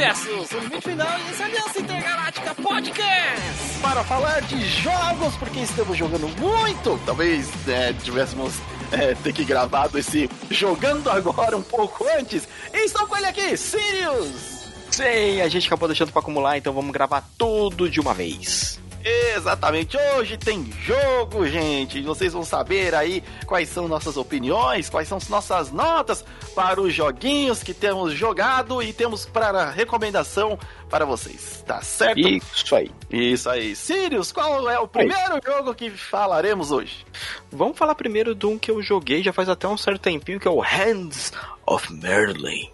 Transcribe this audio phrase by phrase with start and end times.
[0.00, 3.78] versus o limite final e esse Aliança Intergaláctica Podcast.
[3.82, 6.98] Para falar de jogos, porque estamos jogando muito.
[7.04, 8.54] Talvez é, tivéssemos
[8.92, 12.48] é, ter que gravado esse jogando agora um pouco antes.
[12.72, 14.70] E estou com ele aqui, Sirius.
[14.90, 18.80] Sim, a gente acabou deixando para acumular, então vamos gravar tudo de uma vez.
[19.04, 22.02] Exatamente, hoje tem jogo, gente.
[22.02, 27.62] Vocês vão saber aí quais são nossas opiniões, quais são nossas notas para os joguinhos
[27.62, 32.18] que temos jogado e temos para recomendação para vocês, tá certo?
[32.18, 32.90] Isso aí.
[33.10, 33.74] Isso aí.
[33.74, 35.40] Sirius, qual é o primeiro aí.
[35.44, 37.06] jogo que falaremos hoje?
[37.50, 40.48] Vamos falar primeiro de um que eu joguei já faz até um certo tempinho, que
[40.48, 41.32] é o Hands
[41.66, 42.70] of Merlin.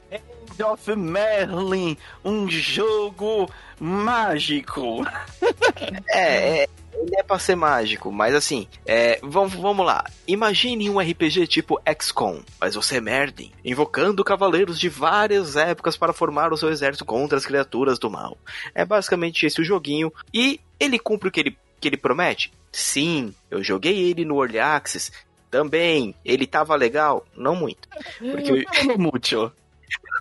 [0.57, 5.05] Hand of Merlin, um jogo mágico.
[6.09, 10.05] é, é, ele é pra ser mágico, mas assim, é, vamos, vamos lá.
[10.27, 16.13] Imagine um RPG tipo XCOM, mas você é Merlin, invocando cavaleiros de várias épocas para
[16.13, 18.37] formar o seu exército contra as criaturas do mal.
[18.75, 22.53] É basicamente esse o joguinho, e ele cumpre o que ele, que ele promete?
[22.73, 25.11] Sim, eu joguei ele no Early Access,
[25.51, 26.15] também.
[26.25, 27.25] Ele tava legal?
[27.35, 27.89] Não muito.
[28.19, 28.99] Porque eu...
[28.99, 29.53] muito.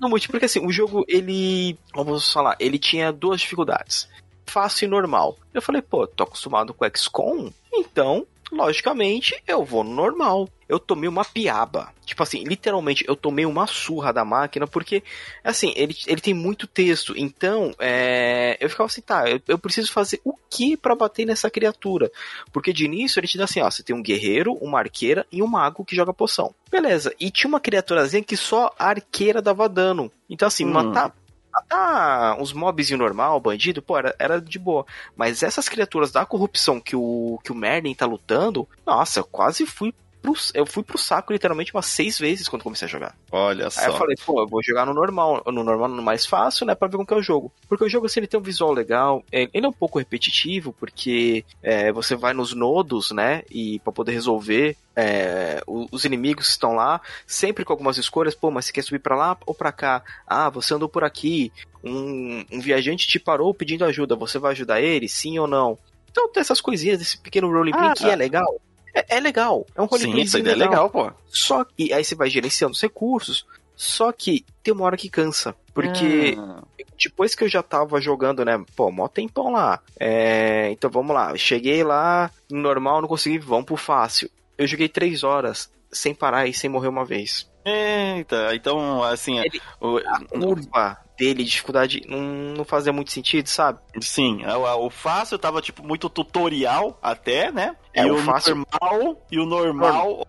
[0.01, 1.77] Não muito, porque assim, o jogo, ele.
[1.93, 4.09] Vamos falar, ele tinha duas dificuldades.
[4.45, 5.37] Fácil e normal.
[5.53, 10.49] Eu falei, pô, tô acostumado com XCOM, então logicamente, eu vou no normal.
[10.67, 11.93] Eu tomei uma piaba.
[12.05, 15.03] Tipo assim, literalmente, eu tomei uma surra da máquina, porque,
[15.43, 17.13] assim, ele, ele tem muito texto.
[17.17, 21.49] Então, é, eu ficava assim, tá, eu, eu preciso fazer o que para bater nessa
[21.49, 22.11] criatura?
[22.51, 25.43] Porque de início ele te dá assim, ó, você tem um guerreiro, uma arqueira e
[25.43, 26.53] um mago que joga poção.
[26.71, 27.13] Beleza.
[27.19, 30.11] E tinha uma criaturazinha que só a arqueira dava dano.
[30.29, 30.71] Então, assim, hum.
[30.71, 31.13] matar
[31.55, 34.85] matar uns mobs normal, bandido, pô, era, era de boa.
[35.15, 39.65] Mas essas criaturas da corrupção que o, que o Merlin tá lutando, nossa, eu quase
[39.65, 39.93] fui
[40.25, 43.15] pro, eu fui pro saco literalmente umas seis vezes quando comecei a jogar.
[43.31, 43.81] Olha só.
[43.81, 46.73] Aí eu falei, pô, eu vou jogar no normal, no normal, no mais fácil, né,
[46.73, 47.51] pra ver como que é o jogo.
[47.67, 50.73] Porque o jogo, assim, ele tem um visual legal, é, ele é um pouco repetitivo,
[50.73, 56.73] porque é, você vai nos nodos, né, e para poder resolver é, os inimigos estão
[56.73, 60.01] lá, sempre com algumas escolhas, pô, mas você quer subir para lá ou para cá?
[60.25, 61.51] Ah, você andou por aqui,
[61.83, 65.77] um, um viajante te parou pedindo ajuda, você vai ajudar ele, sim ou não?
[66.09, 68.61] Então tem essas coisinhas desse pequeno roleplay ah, que é legal.
[68.95, 69.65] É, é legal.
[69.75, 70.15] É um roleplay.
[70.15, 71.11] Sim, isso aí é legal, pô.
[71.27, 73.45] Só que aí você vai gerenciando os recursos.
[73.75, 75.53] Só que tem uma hora que cansa.
[75.73, 76.63] Porque ah.
[76.97, 78.63] depois que eu já tava jogando, né?
[78.73, 79.81] Pô, mó tempão lá.
[79.99, 81.35] É, então vamos lá.
[81.35, 84.31] Cheguei lá, normal, não consegui, vamos pro fácil.
[84.57, 87.49] Eu joguei três horas sem parar e sem morrer uma vez.
[87.65, 89.39] Eita, então assim.
[89.39, 93.79] Ele, o, a curva dele, dificuldade, não, não fazia muito sentido, sabe?
[94.01, 97.75] Sim, o, é, o fácil tava tipo muito tutorial até, né?
[97.93, 98.55] É, e o, o fácil...
[98.55, 100.27] normal, e o normal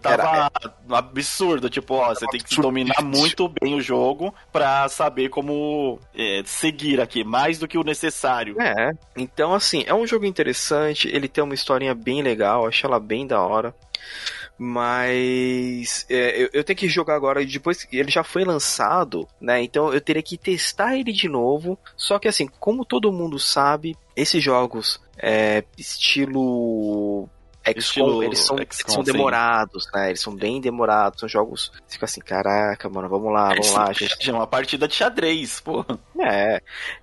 [0.00, 0.94] tava Era, é...
[0.96, 6.42] absurdo, tipo, ó, você tem que dominar muito bem o jogo pra saber como é,
[6.44, 8.56] seguir aqui, mais do que o necessário.
[8.60, 12.98] É, então assim, é um jogo interessante, ele tem uma historinha bem legal, acho ela
[12.98, 13.74] bem da hora.
[14.58, 17.44] Mas é, eu, eu, tenho que jogar agora.
[17.46, 19.62] Depois ele já foi lançado, né?
[19.62, 21.78] Então eu teria que testar ele de novo.
[21.96, 27.28] Só que assim, como todo mundo sabe, esses jogos é, estilo
[27.74, 30.08] XCOM, eles são, XCOM, são demorados, né?
[30.08, 31.70] Eles são bem demorados, são jogos.
[31.86, 33.92] Você fica assim, caraca, mano, vamos lá, vamos lá.
[33.92, 34.30] Gente...
[34.30, 35.84] É uma partida de xadrez, pô.
[36.20, 36.60] É.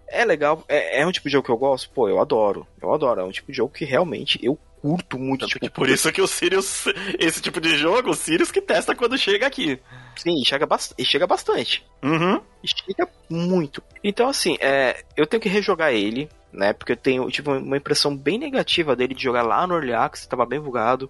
[0.07, 2.67] É legal, é, é um tipo de jogo que eu gosto, pô, eu adoro.
[2.81, 3.21] Eu adoro.
[3.21, 5.47] É um tipo de jogo que realmente eu curto muito.
[5.47, 6.85] Tipo, por isso que o Sirius,
[7.17, 9.79] esse tipo de jogo, o Sirius que testa quando chega aqui.
[10.15, 10.67] Sim, chega,
[10.99, 11.83] chega bastante.
[12.03, 12.39] Uhum.
[12.63, 13.81] Chega muito.
[14.03, 16.71] Então, assim, é, eu tenho que rejogar ele, né?
[16.71, 20.27] Porque eu tenho, tive uma impressão bem negativa dele de jogar lá no Early Access,
[20.27, 21.09] estava bem bugado.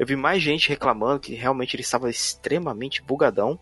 [0.00, 3.56] Eu vi mais gente reclamando que realmente ele estava extremamente bugadão.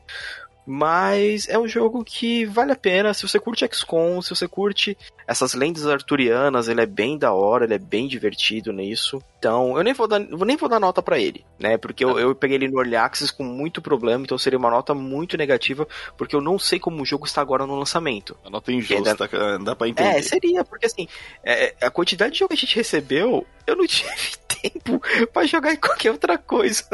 [0.67, 3.13] Mas é um jogo que vale a pena.
[3.15, 7.65] Se você curte XCOM, se você curte essas lendas arturianas, ele é bem da hora,
[7.65, 9.23] ele é bem divertido nisso.
[9.39, 11.79] Então, eu nem vou dar, nem vou dar nota para ele, né?
[11.79, 14.93] Porque eu, eu peguei ele no Early Access com muito problema, então seria uma nota
[14.95, 18.37] muito negativa, porque eu não sei como o jogo está agora no lançamento.
[18.45, 19.59] A nota injusta, ainda...
[19.59, 20.19] dá pra entender.
[20.19, 21.09] É, seria, porque assim,
[21.43, 25.01] é, a quantidade de jogo que a gente recebeu, eu não tive tempo
[25.33, 26.85] para jogar em qualquer outra coisa.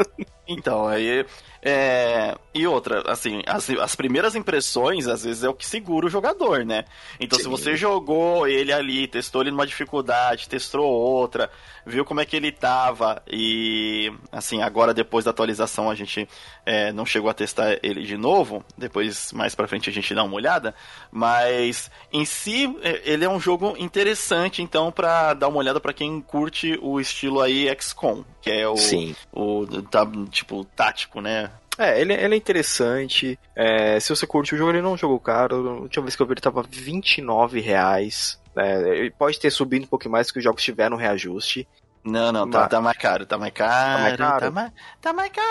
[0.47, 1.25] Então, aí
[1.69, 6.09] é, e outra, assim, as, as, primeiras impressões, às vezes, é o que segura o
[6.09, 6.85] jogador, né?
[7.19, 7.43] Então, Sim.
[7.43, 11.51] se você jogou ele ali, testou ele numa dificuldade, testou outra,
[11.85, 16.25] viu como é que ele tava, e, assim, agora depois da atualização a gente
[16.65, 20.23] é, não chegou a testar ele de novo, depois, mais pra frente, a gente dá
[20.23, 20.73] uma olhada,
[21.11, 25.91] mas, em si, é, ele é um jogo interessante, então, pra dar uma olhada para
[25.91, 29.13] quem curte o estilo aí XCOM, que é o, Sim.
[29.33, 31.51] o, tá, tipo, tático, né?
[31.77, 33.37] É, ele, ele é interessante.
[33.55, 35.55] É, se você curte o jogo, ele não é um jogo caro.
[35.55, 38.39] A última vez que eu vi ele tava 29 reais.
[38.55, 41.67] É, ele pode ter subido um pouquinho mais que os jogos tiveram reajuste.
[42.03, 44.01] Não, não, tá, tá mais caro, tá mais caro.
[44.01, 44.39] mais caro?
[44.39, 44.71] Tá mais,
[45.01, 45.47] tá mais caro.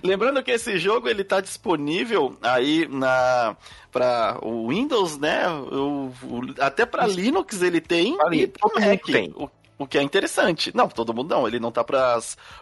[0.02, 3.56] Lembrando que esse jogo ele tá disponível aí na
[3.90, 5.48] para o Windows, né?
[5.48, 9.02] O, o- até para Linux ele tem Pra e mundo Mac.
[9.04, 9.32] tem.
[9.34, 9.48] O,
[9.80, 10.70] o que é interessante.
[10.76, 11.48] Não, todo mundo não.
[11.48, 12.18] Ele não tá para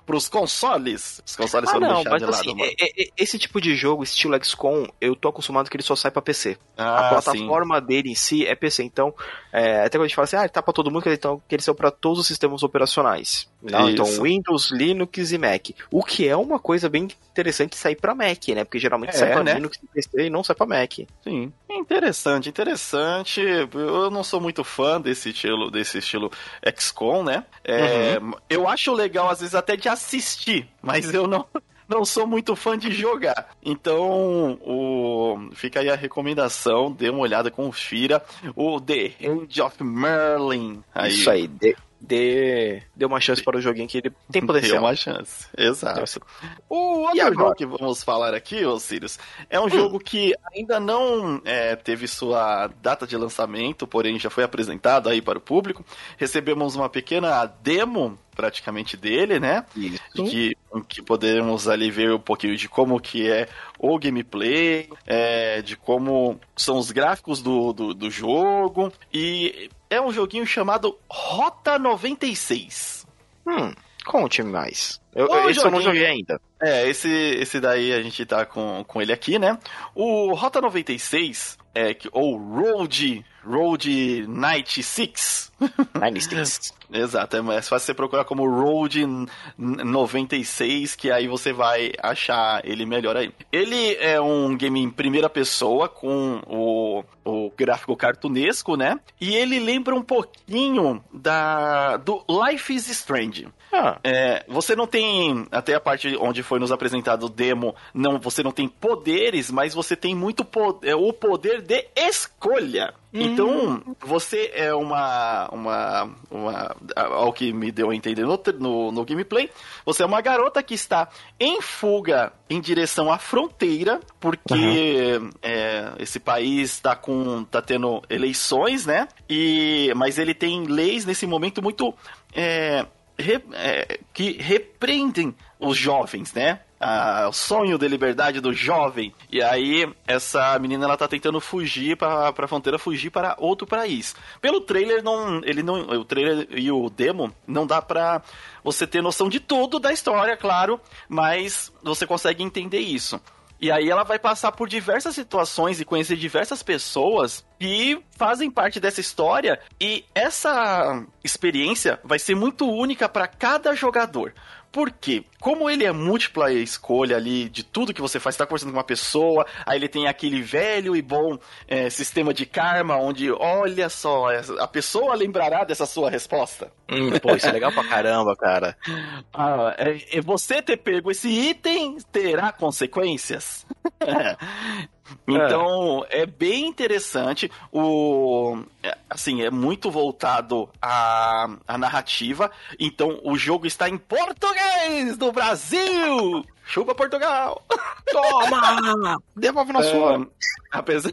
[0.08, 1.20] os consoles.
[1.26, 2.72] Os consoles Ah, foram não, deixados de assim, lado, mano.
[2.80, 6.10] é- é- esse tipo de jogo, estilo XCOM, eu tô acostumado que ele só sai
[6.10, 6.56] pra PC.
[6.76, 8.84] Ah, a plataforma dele em si é PC.
[8.84, 9.12] Então,
[9.52, 11.16] é, até quando a gente fala assim, ah, ele tá pra todo mundo, que ele,
[11.16, 13.48] então, que ele saiu pra todos os sistemas operacionais.
[13.62, 14.22] Não, então, Isso.
[14.22, 15.70] Windows, Linux e Mac.
[15.90, 18.64] O que é uma coisa bem interessante sair pra Mac, né?
[18.64, 19.54] Porque geralmente É, sai pra né?
[19.54, 20.92] Linux e PC e não sai pra Mac.
[21.24, 21.52] Sim.
[21.68, 23.40] Interessante, interessante.
[23.40, 26.30] Eu não sou muito fã desse estilo, desse estilo
[26.76, 27.44] XCOM, né?
[27.64, 28.18] É,
[28.48, 31.44] Eu acho legal, às vezes, até de assistir, mas eu não.
[31.88, 33.48] Não sou muito fã de jogar.
[33.64, 35.48] Então, o...
[35.54, 36.92] fica aí a recomendação.
[36.92, 38.22] Dê uma olhada, confira.
[38.54, 40.84] O The Hand of Merlin.
[40.94, 44.46] Aí, Isso aí, dê, dê, dê uma chance para o joguinho que ele tem Dê
[44.46, 44.80] potencial.
[44.80, 45.46] uma chance.
[45.56, 46.20] Exato.
[46.68, 47.34] O outro agora?
[47.34, 49.18] jogo que vamos falar aqui, ô Sirius,
[49.50, 54.44] é um jogo que ainda não é, teve sua data de lançamento, porém já foi
[54.44, 55.84] apresentado aí para o público.
[56.16, 59.64] Recebemos uma pequena demo, praticamente, dele, né?
[59.74, 60.00] Isso.
[60.12, 63.48] Que, em que podemos ali ver um pouquinho de como que é
[63.78, 68.92] o gameplay, é, de como são os gráficos do, do, do jogo.
[69.12, 73.06] E é um joguinho chamado Rota 96.
[73.46, 73.72] Hum,
[74.04, 75.00] conte mais.
[75.14, 76.40] Eu, Ô, esse eu não joguei ainda.
[76.60, 79.58] É, esse, esse daí a gente tá com, com ele aqui, né?
[79.94, 85.52] O Rota 96, é, que- ou Road, Road 96,
[86.00, 86.72] Nine Sticks.
[86.92, 89.26] exato, é mais fácil você procurar como Road n-
[89.56, 93.32] 96, que aí você vai achar ele melhor aí.
[93.52, 98.98] Ele é um game em primeira pessoa, com o, o gráfico cartunesco, né?
[99.20, 103.48] E ele lembra um pouquinho da, do Life is Strange.
[103.72, 108.18] Ah, É, você não tem, até a parte onde foi nos apresentado o demo, não,
[108.18, 112.94] você não tem poderes, mas você tem muito po- é, o poder de escolha.
[113.10, 119.04] Então, você é uma, uma, uma, ao que me deu a entender no, no, no
[119.04, 119.50] gameplay,
[119.84, 121.08] você é uma garota que está
[121.40, 128.84] em fuga em direção à fronteira, porque é, esse país está com, tá tendo eleições,
[128.84, 129.08] né?
[129.28, 131.94] E, mas ele tem leis nesse momento muito
[132.34, 132.84] é,
[133.18, 136.60] re- é, que repreendem os jovens, né?
[136.80, 139.12] Ah, o sonho de liberdade do jovem.
[139.32, 144.14] E aí, essa menina ela tá tentando fugir para a fronteira, fugir para outro país.
[144.40, 148.22] Pelo trailer, não, ele não, o trailer e o demo não dá pra
[148.62, 153.20] você ter noção de tudo da história, claro, mas você consegue entender isso.
[153.60, 158.78] E aí ela vai passar por diversas situações e conhecer diversas pessoas que fazem parte
[158.78, 164.32] dessa história e essa experiência vai ser muito única para cada jogador.
[164.70, 165.24] Por quê?
[165.40, 168.76] Como ele é múltipla escolha ali de tudo que você faz, você tá conversando com
[168.76, 173.88] uma pessoa, aí ele tem aquele velho e bom é, sistema de karma, onde, olha
[173.88, 174.26] só,
[174.58, 176.70] a pessoa lembrará dessa sua resposta.
[176.90, 178.76] hum, pô, isso é legal pra caramba, cara.
[179.32, 183.64] Ah, é, é você ter pego esse item terá consequências.
[185.26, 186.26] então é.
[186.26, 187.50] bem interessante.
[187.72, 192.50] O é, assim é muito voltado à, à narrativa.
[192.78, 196.44] Então o jogo está em português do Brasil.
[196.64, 197.62] Chupa Portugal.
[198.10, 199.22] Toma!
[199.34, 200.22] Devolve na sua.
[200.22, 200.26] É,
[200.70, 201.12] apesar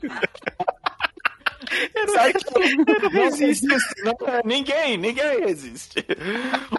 [1.93, 2.05] Que
[3.13, 3.67] não existe.
[4.03, 6.05] Não, ninguém, ninguém existe.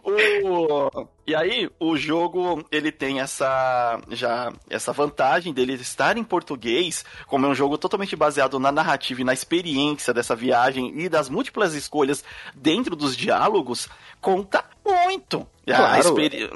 [0.02, 7.04] O, e aí, o jogo, ele tem essa, já, essa vantagem dele estar em português,
[7.26, 11.28] como é um jogo totalmente baseado na narrativa e na experiência dessa viagem e das
[11.28, 12.24] múltiplas escolhas
[12.54, 13.88] dentro dos diálogos,
[14.20, 15.46] conta muito.
[15.68, 15.98] A Claro.
[16.00, 16.50] experi-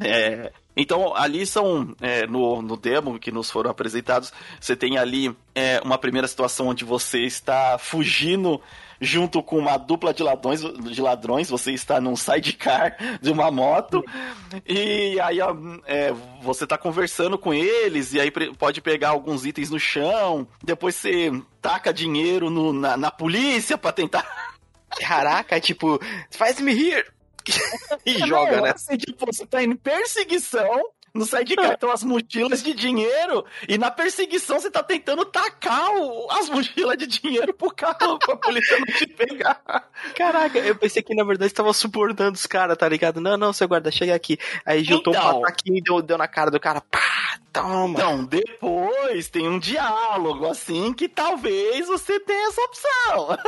[0.00, 5.34] é, então, ali são, é, no, no demo que nos foram apresentados, você tem ali
[5.54, 8.60] é, uma primeira situação onde você está fugindo
[9.00, 14.02] junto com uma dupla de ladrões, de ladrões você está num sidecar de uma moto,
[14.66, 15.38] e aí
[15.86, 20.94] é, você está conversando com eles, e aí pode pegar alguns itens no chão, depois
[20.94, 24.52] você taca dinheiro no- na, na polícia para tentar
[25.00, 25.98] Caraca, tipo,
[26.30, 27.12] faz-me rir.
[28.06, 28.72] e É, joga, não, né?
[28.74, 30.82] assim, tipo, você tá em perseguição,
[31.14, 36.30] No sidecar estão as mochilas de dinheiro e na perseguição você tá tentando tacar o-
[36.30, 39.60] as mochilas de dinheiro pro carro pra polícia não te pegar.
[40.16, 43.20] Caraca, eu pensei que na verdade tava suportando os caras, tá ligado?
[43.20, 44.38] Não, não, seu guarda, chega aqui.
[44.64, 45.38] Aí juntou Então.
[45.38, 46.80] um pataquinho e deu, deu na cara do cara.
[46.80, 47.92] Pá, toma.
[47.98, 53.38] Então, depois tem um diálogo assim que talvez você tenha essa opção.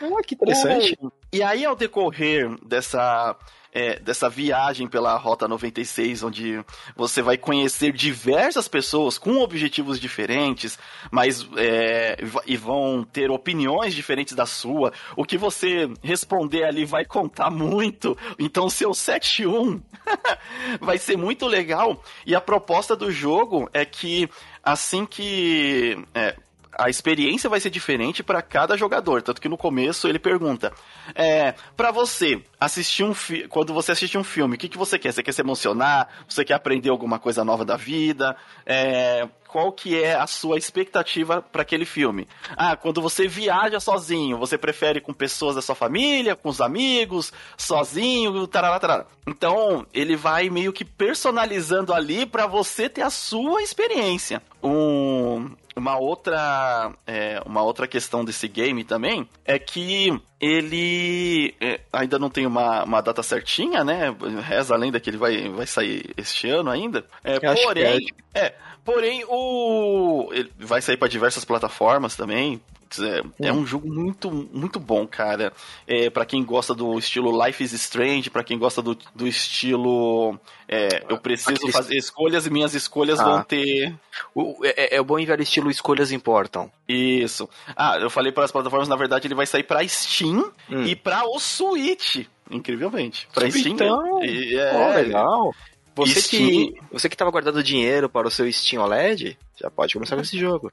[0.00, 0.96] Ah, que interessante.
[0.98, 3.36] O- E aí, ao decorrer dessa.
[3.72, 6.62] é, dessa viagem pela Rota 96, onde
[6.94, 10.78] você vai conhecer diversas pessoas com objetivos diferentes,
[11.10, 14.92] mas é, e vão ter opiniões diferentes da sua.
[15.16, 18.16] O que você responder ali vai contar muito.
[18.38, 19.80] Então, seu 7-1
[20.80, 22.02] vai ser muito legal.
[22.26, 24.28] E a proposta do jogo é que
[24.62, 25.96] assim que.
[26.14, 26.36] é,
[26.82, 29.22] a experiência vai ser diferente para cada jogador.
[29.22, 30.72] Tanto que no começo ele pergunta:
[31.14, 34.98] é, para você assistir um fi quando você assiste um filme, o que, que você
[34.98, 35.12] quer?
[35.12, 36.08] Você quer se emocionar?
[36.28, 38.36] Você quer aprender alguma coisa nova da vida?
[38.66, 42.26] É, qual que é a sua expectativa para aquele filme?
[42.56, 47.30] Ah, quando você viaja sozinho, você prefere com pessoas da sua família, com os amigos,
[47.54, 49.06] sozinho, tarará, tarará.
[49.26, 54.42] Então, ele vai meio que personalizando ali para você ter a sua experiência.
[54.62, 62.18] Um, uma outra é, uma outra questão desse game também é que ele é, ainda
[62.18, 64.14] não tem uma, uma data certinha, né?
[64.42, 67.04] Reza a lenda que ele vai, vai sair este ano ainda.
[67.22, 72.60] É, que porém, é, porém o ele vai sair para diversas plataformas também.
[73.00, 75.52] É, é um jogo muito, muito bom, cara.
[75.86, 80.38] É, para quem gosta do estilo Life is Strange, para quem gosta do, do estilo
[80.68, 83.24] é, eu preciso fazer escolhas e minhas escolhas Ah.
[83.24, 83.94] vão ter
[84.34, 86.70] O- é, é o bom e velho estilo escolhas importam.
[86.88, 87.48] isso.
[87.76, 90.84] Ah, eu falei para as plataformas, na verdade ele vai sair para Steam Hum.
[90.84, 93.28] e para o Switch, incrivelmente.
[93.32, 93.74] Para Steam.
[93.74, 95.54] Então, é, Ó, legal.
[95.94, 96.48] Você Steam.
[96.48, 100.22] que, você que tava guardando dinheiro para o seu Steam OLED, já pode começar com
[100.22, 100.72] esse jogo.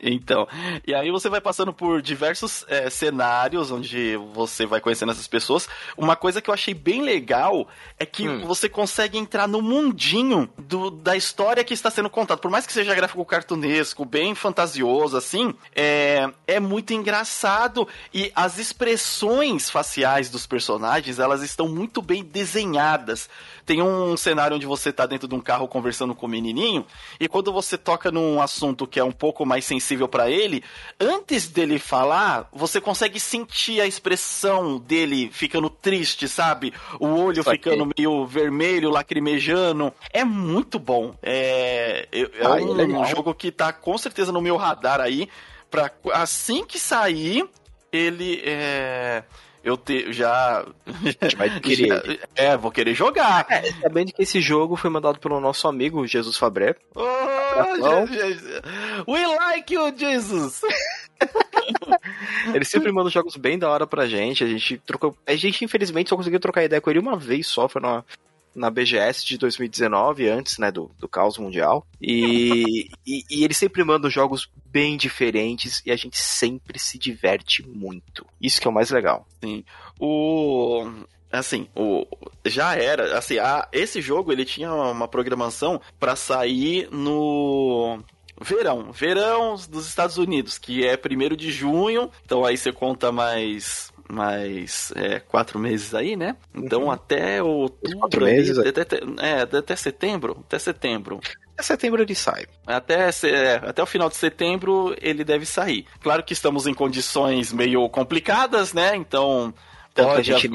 [0.00, 0.46] Então,
[0.86, 5.68] e aí você vai passando por diversos é, cenários onde você vai conhecendo essas pessoas.
[5.96, 7.66] Uma coisa que eu achei bem legal
[7.98, 8.46] é que Hum.
[8.46, 12.40] você consegue entrar no mundinho do- da história que está sendo contada.
[12.40, 17.88] Por mais que seja gráfico cartunesco, bem fantasioso, assim, é, é muito engraçado.
[18.14, 23.28] E as expressões faciais dos personagens, elas estão muito bem desenhadas.
[23.66, 26.84] Tem um cenário onde você tá dentro de um carro conversando com o menininho,
[27.18, 30.62] e quando você toca num assunto que é um pouco mais sensível pra ele,
[31.00, 36.72] antes dele falar, você consegue sentir a expressão dele ficando triste, sabe?
[37.00, 39.92] O olho ficando meio vermelho, lacrimejando.
[40.12, 41.14] É muito bom.
[41.22, 43.04] É, é Ah, um legal.
[43.06, 45.28] jogo que tá com certeza no meu radar aí.
[45.70, 47.48] Pra, assim que sair,
[47.92, 49.22] ele é.
[49.62, 50.64] Eu te, já.
[51.36, 51.86] vai querer.
[51.88, 52.02] já-
[52.34, 53.44] é, vou querer jogar.
[53.50, 56.74] É, sabendo que esse jogo foi mandado pelo nosso amigo Jesus Fabré.
[56.94, 57.02] Oh.
[59.06, 60.62] We like you, Jesus!
[62.54, 64.42] Ele sempre manda jogos bem da hora pra gente.
[64.42, 65.16] A gente trocou.
[65.26, 68.04] A gente, infelizmente, só conseguiu trocar ideia com ele uma vez só, foi na,
[68.54, 71.86] na BGS de 2019, antes, né, do, do caos mundial.
[72.00, 77.66] E, e, e ele sempre manda jogos bem diferentes e a gente sempre se diverte
[77.66, 78.26] muito.
[78.40, 79.26] Isso que é o mais legal.
[79.98, 80.86] O.
[81.32, 82.06] Assim, o.
[82.44, 83.16] Já era.
[83.16, 88.00] Assim, a, esse jogo ele tinha uma programação pra sair no.
[88.42, 93.92] Verão, verão dos Estados Unidos, que é 1 de junho, então aí você conta mais
[94.08, 96.34] mais é, quatro meses aí, né?
[96.54, 96.90] Então Uhum.
[96.90, 101.20] até outubro, quatro ali, meses, até, até- é, até setembro, até setembro.
[101.58, 102.46] Em setembro ele sai.
[102.66, 105.84] Até, é, até o final de setembro ele deve sair.
[106.00, 108.96] Claro que estamos em condições meio complicadas, né?
[108.96, 109.52] Então.
[109.94, 110.48] Que a pode gente,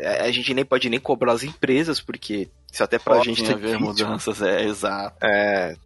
[0.00, 3.54] a gente nem pode nem cobrar as empresas, porque isso até pra podem gente tem
[3.54, 5.16] haver mudanças, é, exato.
[5.22, 5.76] É,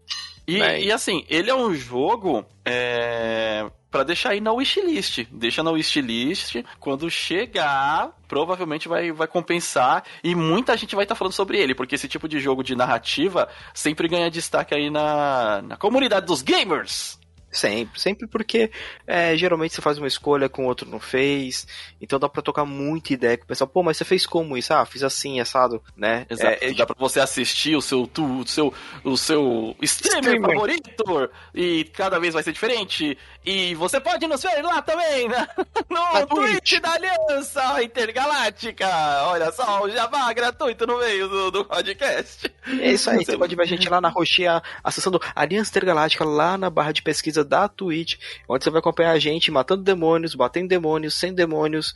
[0.47, 0.85] E, Bem.
[0.85, 5.27] e assim, ele é um jogo é, para deixar aí na wishlist.
[5.31, 6.57] Deixa na wishlist.
[6.81, 10.05] Quando chegar, provavelmente vai, vai compensar.
[10.25, 13.49] E muita gente vai estar falando sobre ele, porque esse tipo de jogo de narrativa
[13.75, 17.18] sempre ganha destaque aí na, na comunidade dos gamers.
[17.51, 18.71] Sempre, sempre porque
[19.07, 21.67] é, geralmente você faz uma escolha com o outro não fez,
[22.01, 24.73] então dá pra tocar muita ideia com o pessoal, pô, mas você fez como isso?
[24.75, 26.27] Ah, fiz assim, assado, né?
[26.29, 26.65] Exato.
[26.65, 30.53] É, é, Dá pra você assistir o seu, tu, o seu, o seu streamer, Streamer.
[30.53, 33.17] favorito e cada vez vai ser diferente.
[33.45, 35.49] E você pode nos ver lá também, né?
[35.89, 38.89] no Na Twitch da Aliança Intergaláctica.
[39.25, 42.53] Olha só, o jabá gratuito no meio do, do podcast.
[42.81, 46.59] é isso aí, você pode ver a gente lá na roxinha, acessando Aliança Intergaláctica, lá
[46.59, 48.17] na barra de pesquisa da Twitch,
[48.49, 51.95] onde você vai acompanhar a gente matando demônios, batendo demônios, sem demônios,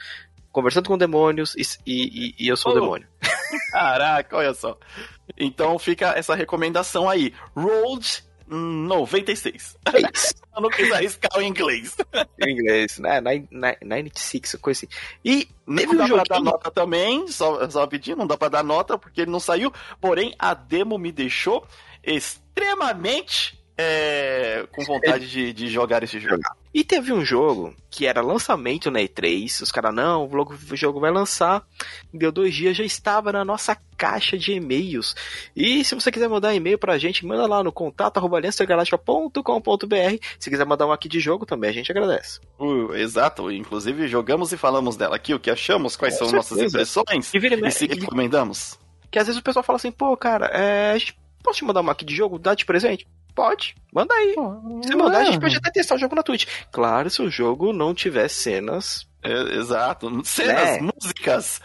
[0.50, 3.06] conversando com demônios, e, e- e- eu sou o demônio.
[3.72, 4.76] Caraca, olha só.
[5.38, 7.32] Então fica essa recomendação aí.
[7.56, 9.76] Road 96.
[9.94, 10.34] É isso.
[10.54, 11.96] Eu não quis arriscar o inglês.
[12.38, 13.22] Em inglês, né?
[13.22, 14.94] Nine- nine- 96, coisa assim.
[15.24, 18.62] E Não dá um pra dar nota também, só, só pedir, não dá pra dar
[18.62, 19.72] nota porque ele não saiu.
[19.98, 21.66] Porém, a demo me deixou
[22.04, 26.42] extremamente é, com vontade de, de jogar esse jogo.
[26.74, 29.62] E teve um jogo que era lançamento na E3.
[29.62, 31.62] Os caras, não, o jogo vai lançar.
[32.12, 35.14] Deu dois dias, já estava na nossa caixa de e-mails.
[35.54, 40.16] E se você quiser mandar e-mail pra gente, manda lá no contato arroba aliançagaláctica.com.br.
[40.38, 42.40] Se quiser mandar um aqui de jogo também, a gente agradece.
[42.58, 46.56] Uh, exato, inclusive jogamos e falamos dela aqui, o que achamos, quais Com são nossas
[46.56, 46.78] certeza.
[46.78, 48.78] impressões E vira e e se recomendamos.
[49.10, 50.96] Que às vezes o pessoal fala assim, pô, cara, é,
[51.42, 52.38] posso te mandar uma aqui de jogo?
[52.38, 53.06] Dá de presente?
[53.34, 54.34] Pode, manda aí.
[54.84, 56.46] Se mandar, a gente pode até testar o jogo na Twitch.
[56.70, 59.06] Claro, se o jogo não tiver cenas.
[59.22, 60.90] É, exato, cenas, Né?
[60.94, 61.60] músicas.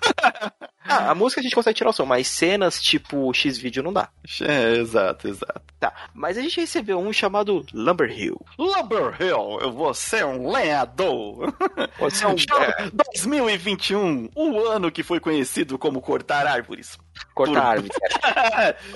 [0.90, 4.08] Ah, a música a gente consegue tirar o som, mas cenas tipo X-Vídeo não dá.
[4.40, 5.62] É, exato, exat.
[5.78, 8.44] Tá, mas a gente recebeu um chamado Lumber Hill.
[8.58, 11.54] Lumber Hill, eu vou ser um lenhador.
[11.98, 16.98] Você é um Jogo é, 2021, o ano que foi conhecido como cortar árvores.
[17.34, 17.90] cortar árvore.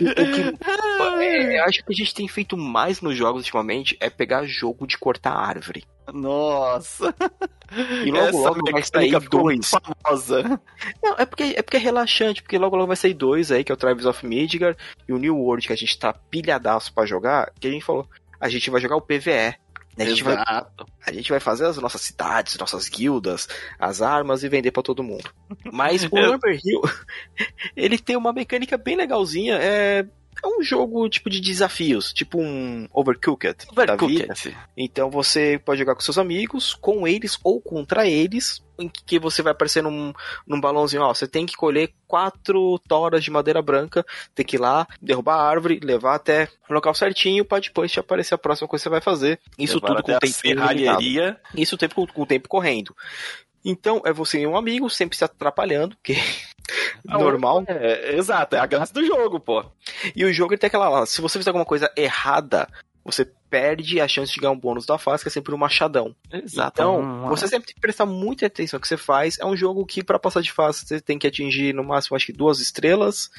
[0.01, 4.11] O que, é, eu acho que a gente tem feito mais nos jogos ultimamente é
[4.11, 5.85] pegar jogo de cortar árvore.
[6.13, 7.15] Nossa.
[8.05, 9.71] E logo, Essa logo vai sair dois.
[9.71, 10.61] famosa.
[11.03, 13.73] Não, é porque, é porque é relaxante, porque logo logo vai sair dois aí, que
[13.73, 17.07] é o Travis of Midgard e o New World, que a gente tá pilhadaço pra
[17.07, 18.09] jogar, que a gente falou,
[18.41, 19.57] a gente vai jogar o PVE.
[19.97, 20.05] né?
[20.05, 24.49] A gente, vai, a gente vai fazer as nossas cidades, nossas guildas, as armas e
[24.49, 25.31] vender pra todo mundo.
[25.73, 26.83] Mas o Eu- Lumber Hill,
[27.77, 29.57] ele tem uma mecânica bem legalzinha.
[29.61, 30.05] É,
[30.45, 33.57] é um jogo tipo de desafios, tipo um Overcooked.
[33.71, 34.57] Overcooked.
[34.77, 39.43] Então você pode jogar com seus amigos, com eles ou contra eles, em que você
[39.43, 40.13] vai aparecer num,
[40.47, 44.61] num balãozinho, ó, você tem que colher quatro toras de madeira branca, tem que ir
[44.61, 48.69] lá, derrubar a árvore, levar até o local certinho, pra depois te aparecer a próxima
[48.69, 49.41] coisa que você vai fazer.
[49.59, 51.41] Isso tudo com a tempo serralheria.
[51.57, 52.95] Isso o tempo com, com o tempo correndo.
[53.65, 56.23] Então, é você e um amigo, sempre se atrapalhando, que é
[57.05, 57.65] normal.
[57.67, 59.65] É, exato, é a graça do jogo, pô.
[60.15, 62.69] E o jogo tem aquela lá, se você fizer alguma coisa errada,
[63.05, 66.13] você perde a chance de ganhar um bônus da fase, que é sempre um machadão.
[66.33, 66.73] Exato.
[66.75, 69.39] Então, você sempre tem que prestar muita atenção no que você faz.
[69.39, 72.27] É um jogo que, pra passar de fase, você tem que atingir no máximo, acho
[72.27, 73.31] que duas estrelas.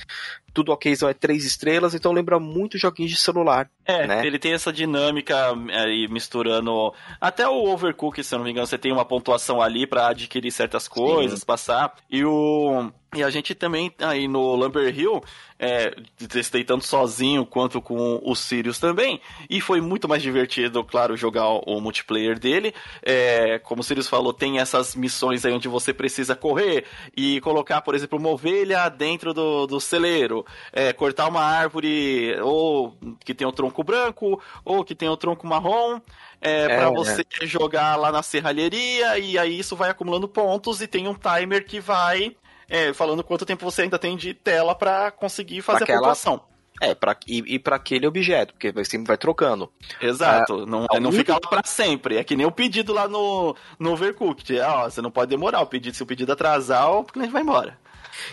[0.54, 1.93] Tudo ok, são é três estrelas.
[1.93, 3.69] Então, lembra muito joguinhos de celular.
[3.86, 4.25] É, né?
[4.25, 6.93] ele tem essa dinâmica aí misturando.
[7.19, 10.49] Até o Overcooked, se eu não me engano, você tem uma pontuação ali pra adquirir
[10.49, 11.93] certas coisas, passar.
[12.10, 12.89] E o.
[13.15, 15.23] E a gente também, aí no Lumber Hill,
[15.58, 15.95] é,
[16.28, 19.21] testei tanto sozinho quanto com o Sirius também.
[19.49, 22.74] E foi muito mais divertido, claro, jogar o, multiplayer dele.
[23.02, 27.82] É, como o Sirius falou, tem essas missões aí onde você precisa correr e colocar,
[27.82, 30.46] por exemplo, uma ovelha dentro do, do celeiro.
[30.72, 35.46] É, cortar uma árvore ou que tem o tronco branco ou que tem o tronco
[35.48, 36.00] marrom.
[36.41, 36.96] É, É, para né?
[36.96, 41.65] você jogar lá na serralheria e aí isso vai acumulando pontos e tem um timer
[41.65, 42.36] que vai
[42.70, 46.41] é, falando quanto tempo você ainda tem de tela pra conseguir fazer Aquela- a pontuação.
[46.81, 49.71] É, pra, e, e para aquele objeto, porque você sempre vai trocando.
[50.01, 52.17] Exato, não, a não única- fica lá pra sempre.
[52.17, 54.57] É que nem o pedido lá no, no Overcooked.
[54.57, 55.61] É, ó, você não pode demorar.
[55.61, 57.77] O pedido, se o pedido atrasar, o cliente vai embora.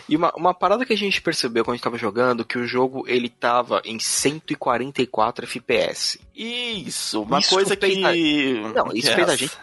[0.08, 2.66] E uma, uma parada que a gente percebeu quando a gente tava jogando, que o
[2.66, 6.20] jogo ele tava em 144 FPS.
[6.34, 8.60] Isso, uma Isso coisa que.
[8.74, 9.56] Não, isso fez a é- gente.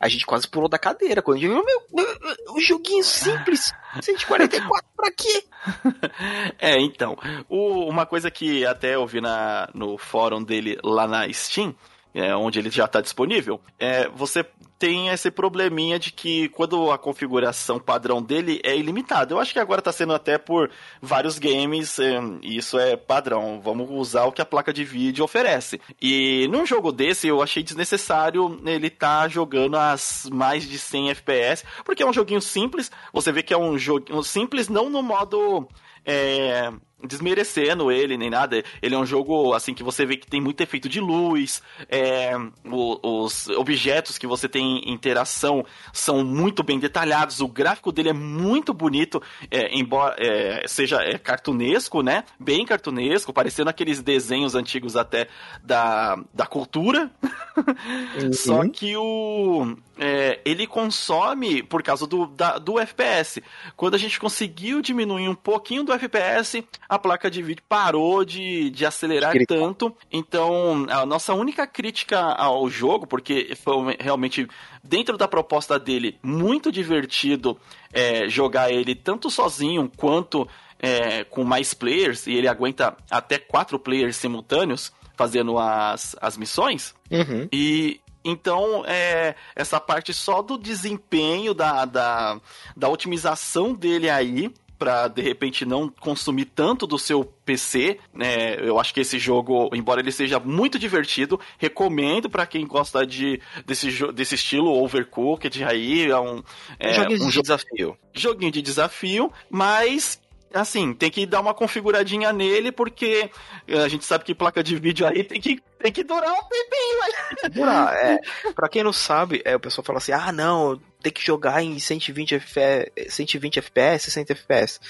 [0.00, 4.86] A gente quase pulou da cadeira quando a gente viu, meu, o joguinho simples, 144
[4.96, 5.44] pra quê?
[6.58, 7.16] É, então.
[7.48, 11.74] o- uma coisa que até eu vi na, no fórum dele lá na Steam,
[12.14, 14.46] é, onde ele já está disponível, é, você
[14.78, 19.32] tem esse probleminha de que quando a configuração padrão dele é ilimitada.
[19.32, 23.60] Eu acho que agora está sendo até por vários games, é, isso é padrão.
[23.62, 25.80] Vamos usar o que a placa de vídeo oferece.
[26.00, 31.64] E num jogo desse eu achei desnecessário ele tá jogando as mais de 100 FPS,
[31.84, 32.90] porque é um joguinho simples.
[33.12, 35.68] Você vê que é um joguinho simples, não no modo
[36.04, 36.70] é,
[37.06, 38.62] desmerecendo ele nem nada.
[38.82, 42.32] Ele é um jogo assim que você vê que tem muito efeito de luz, é,
[42.64, 47.40] o- os objetos que você tem interação são muito bem detalhados.
[47.40, 52.24] O gráfico dele é muito bonito, é, embora é, seja é, cartunesco, né?
[52.38, 55.28] Bem cartunesco, parecendo aqueles desenhos antigos até
[55.62, 57.10] da, da cultura.
[58.32, 63.42] Só que o é, ele consome por causa do, da- do FPS.
[63.76, 68.70] Quando a gente conseguiu diminuir um pouquinho do FPS, a placa de vídeo parou de,
[68.70, 69.94] de acelerar tanto.
[70.10, 74.48] Então, a nossa única crítica ao jogo, porque foi realmente
[74.82, 77.58] dentro da proposta dele muito divertido
[77.92, 83.78] é, jogar ele tanto sozinho quanto é, com mais players, e ele aguenta até quatro
[83.78, 86.94] players simultâneos fazendo as, as missões.
[87.10, 87.48] Uhum.
[87.52, 92.40] E então, é, essa parte só do desempenho, da, da,
[92.74, 94.50] da otimização dele aí,
[94.84, 98.56] pra de repente não consumir tanto do seu PC, né?
[98.60, 103.40] Eu acho que esse jogo, embora ele seja muito divertido, recomendo pra quem gosta de,
[103.64, 106.42] desse, desse estilo Overcooked aí, é um,
[106.78, 107.96] é, um desafio.
[108.12, 110.20] joguinho de desafio, mas
[110.60, 113.30] assim, tem que dar uma configuradinha nele, porque
[113.66, 116.48] eh, a gente sabe que placa de vídeo aí tem que, tem que durar um
[116.48, 117.50] tempinho aí.
[117.50, 118.18] Durar, é.
[118.54, 121.78] Pra quem não sabe, é, o pessoal fala assim: ah, não, tem que jogar em
[121.78, 124.80] 120 FPS, 120 FPS, 60 FPS.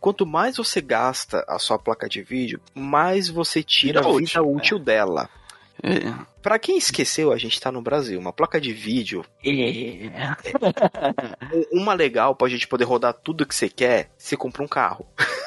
[0.00, 4.42] Quanto mais você gasta a sua placa de vídeo, mais você tira Vida a vida
[4.42, 5.30] útil, útil dela.
[6.42, 8.18] Pra quem esqueceu, a gente tá no Brasil.
[8.18, 9.24] Uma placa de vídeo,
[11.72, 15.06] um- uma legal pra gente poder rodar tudo que você quer, você compra um carro.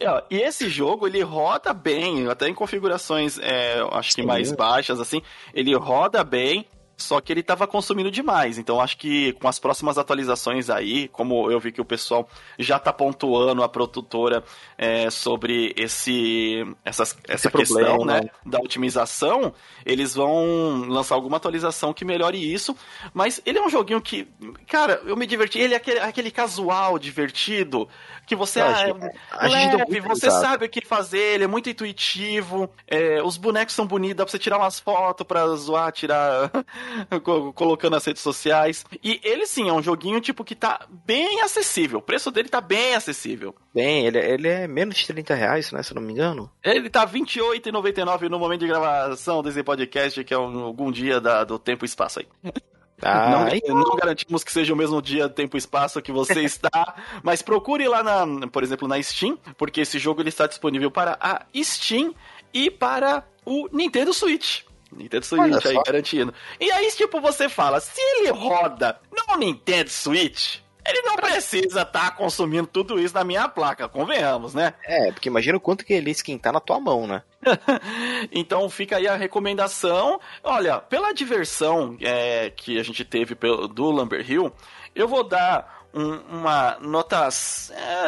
[0.00, 5.00] É, E esse jogo, ele roda bem, até em configurações, é, acho que mais baixas,
[5.00, 5.20] assim,
[5.52, 8.58] ele roda bem, só que ele tava consumindo demais.
[8.58, 12.28] Então, acho que com as próximas atualizações aí, como eu vi que o pessoal
[12.58, 14.44] já tá pontuando a produtora
[14.78, 18.20] é, sobre esse, essas, essa questão, problema.
[18.20, 19.52] né, da otimização,
[19.84, 22.76] eles vão lançar alguma atualização que melhore isso.
[23.12, 24.28] Mas ele é um joguinho que,
[24.68, 25.58] cara, eu me diverti.
[25.58, 27.88] Ele é aquele, aquele casual divertido
[28.26, 30.46] que você Eu ah, acho- é a gente leve, você risada.
[30.46, 34.30] sabe o que fazer, ele é muito intuitivo, é, os bonecos são bonitos, dá pra
[34.30, 36.50] você tirar umas fotos pra zoar, tirar,
[37.54, 38.84] colocando nas redes sociais.
[39.02, 42.60] E ele sim, é um joguinho tipo que tá bem acessível, o preço dele tá
[42.60, 43.54] bem acessível.
[43.74, 45.82] Bem, ele, ele é menos de 30 reais, né?
[45.82, 46.50] Se eu não me engano.
[46.62, 51.20] Ele tá R$ 28,99 no momento de gravação desse podcast, que é um- algum dia
[51.20, 52.26] da- do tempo e espaço aí.
[53.04, 56.40] Ah, não, então- não garantimos que seja o mesmo dia, tempo e espaço que você
[56.44, 60.88] está, mas procure lá, na, por exemplo, na Steam, porque esse jogo ele está disponível
[60.88, 62.14] para a Steam
[62.54, 64.60] e para o Nintendo Switch.
[64.96, 66.34] Nintendo Switch aí, garantindo.
[66.60, 72.16] E aí, tipo, você fala, se ele roda no Nintendo Switch, ele não precisa estar
[72.16, 74.74] consumindo tudo isso na minha placa, convenhamos, né?
[74.84, 77.22] É, porque imagina o quanto que ele ia esquentar na tua mão, né?
[78.32, 80.20] então fica aí a recomendação.
[80.42, 84.52] Olha, pela diversão é, que a gente teve pelo- do Lumber Hill,
[84.94, 87.28] eu vou dar um- uma nota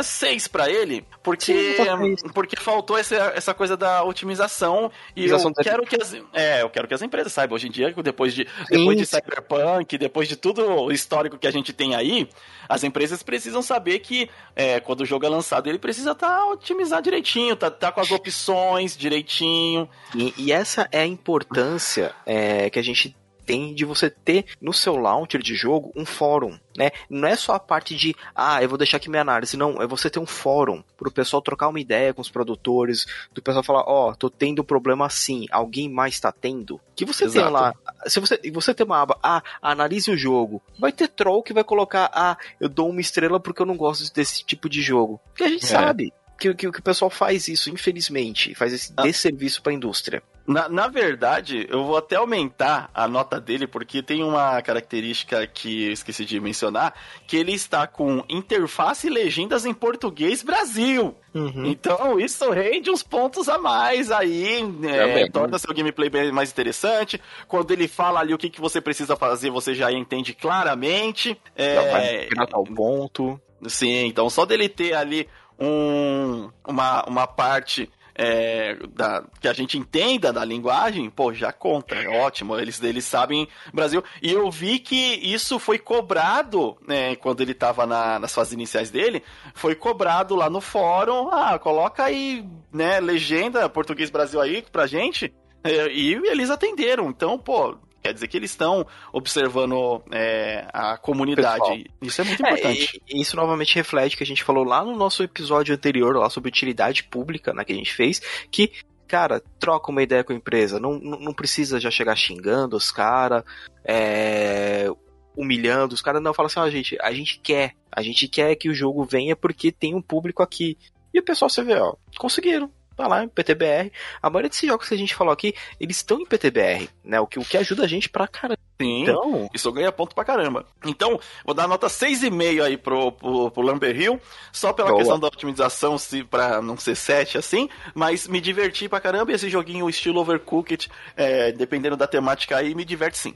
[0.03, 5.65] 6 pra ele, porque, Sim, porque faltou essa, essa coisa da otimização e Otimização eu
[5.65, 8.35] quero que as é, eu quero que as empresas saibam hoje em dia que depois
[8.35, 9.07] de depois de.
[9.07, 12.29] Cyberpunk, depois de tudo o histórico que a gente tem aí,
[12.69, 17.03] as empresas precisam saber que é, quando o jogo é lançado ele precisa estar otimizado
[17.03, 19.89] direitinho, tá, tá com as opções direitinho.
[20.15, 24.73] E, e essa é a importância é, que a gente tem de você ter no
[24.73, 26.91] seu launcher de jogo um fórum, né?
[27.09, 29.87] Não é só a parte de, ah, eu vou deixar aqui minha análise, não, é
[29.87, 33.85] você ter um fórum pro pessoal trocar uma ideia com os produtores, do pessoal falar,
[33.87, 36.81] ó, tô tendo problema assim, alguém mais tá tendo?
[36.97, 37.53] Que você tem Exato.
[37.53, 37.75] lá,
[38.07, 41.65] se você, você tem uma aba, ah, analise o jogo, vai ter troll que vai
[41.65, 45.21] colocar, ah, eu dou uma estrela porque eu não gosto desse tipo de jogo.
[45.31, 45.69] Porque a gente É.
[45.69, 49.03] sabe que, que, que o pessoal faz isso, infelizmente, faz esse Ah.
[49.03, 50.23] desserviço pra indústria.
[50.47, 55.87] Na, na verdade, eu vou até aumentar a nota dele, porque tem uma característica que
[55.87, 56.95] eu esqueci de mencionar,
[57.27, 61.15] que ele está com interface e legendas em português Brasil.
[61.35, 61.65] Uhum.
[61.67, 67.21] Então, isso rende uns pontos a mais aí, é, torna seu gameplay bem mais interessante.
[67.49, 71.41] Quando ele fala ali o que, que você precisa fazer, você já entende claramente.
[71.57, 73.41] É, Já ao ponto.
[73.67, 75.27] Sim, então só dele ter ali
[75.59, 81.95] um, uma, uma parte é, da, que a gente entenda da linguagem, pô, já conta,
[81.95, 84.03] é ótimo, eles, eles sabem Brasil.
[84.23, 88.91] E eu vi que isso foi cobrado, né, quando ele tava na- nas fases iniciais
[88.91, 89.23] dele,
[89.55, 95.35] foi cobrado lá no fórum, ah, coloca aí, né, legenda português Brasil aí pra gente,
[95.63, 97.77] é, e eles atenderam, então, pô...
[98.05, 101.59] Quer dizer que eles estão observando é, a comunidade.
[101.59, 101.79] Pessoal.
[102.03, 103.01] Isso é muito É, importante.
[103.09, 106.15] e- e isso novamente reflete o que a gente falou lá no nosso episódio anterior,
[106.15, 108.71] lá sobre utilidade pública, né, que a gente fez, que,
[109.09, 112.93] cara, troca uma ideia com a empresa, não, não, não precisa já chegar xingando os
[112.93, 113.43] caras,
[113.83, 114.87] é,
[115.35, 118.69] humilhando os caras, não, fala assim, ó, gente, a gente quer, a gente quer que
[118.69, 120.77] o jogo venha porque tem um público aqui.
[121.13, 122.71] E o pessoal, você vê, ó, conseguiram.
[122.97, 123.91] Vai lá em PTBR.
[124.23, 127.21] A maioria desses jogos que a gente falou aqui, eles estão em PTBR, né?
[127.21, 128.59] O que, o que ajuda a gente pra caramba.
[128.81, 130.67] Sim, Então, isso ganha ponto pra caramba.
[130.85, 134.21] Então, vou dar nota 6,5 aí pro, pro, pro Lumber Hill,
[134.53, 134.99] só pela Boa.
[134.99, 139.35] questão da otimização, se, pra não ser 7 assim, mas me diverti pra caramba e
[139.35, 143.35] esse joguinho estilo Overcooked, é, dependendo da temática aí, me diverte sim.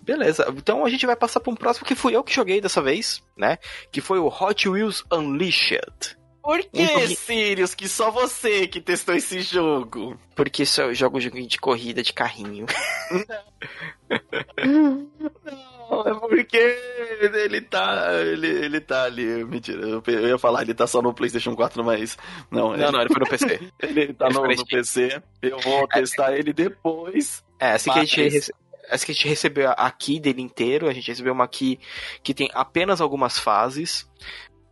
[0.00, 0.46] beleza.
[0.56, 3.22] Então a gente vai passar para um próximo que fui eu que joguei dessa vez,
[3.36, 3.58] né?
[3.92, 6.19] Que foi o Hot Wheels Unleashed.
[6.42, 10.18] Por que, joguinho- Sirius, que só você que testou esse jogo?
[10.34, 12.66] Porque isso eu jogo joguinho de corrida de carrinho.
[15.90, 16.56] Não, é porque
[17.36, 18.12] ele tá.
[18.22, 19.44] Ele, ele tá ali.
[19.44, 22.16] Mentira, eu, eu ia falar, ele tá só no PlayStation 4, mas.
[22.50, 23.60] Não, Não, não, ele foi no PC.
[23.82, 25.22] Ele tá Ele no, no PC.
[25.42, 27.44] Eu vou testar ele depois.
[27.58, 28.52] É, assim que a gente rece-
[28.88, 31.78] assim que a gente recebeu a key dele inteiro, a gente recebeu uma key
[32.22, 34.08] que tem apenas algumas fases.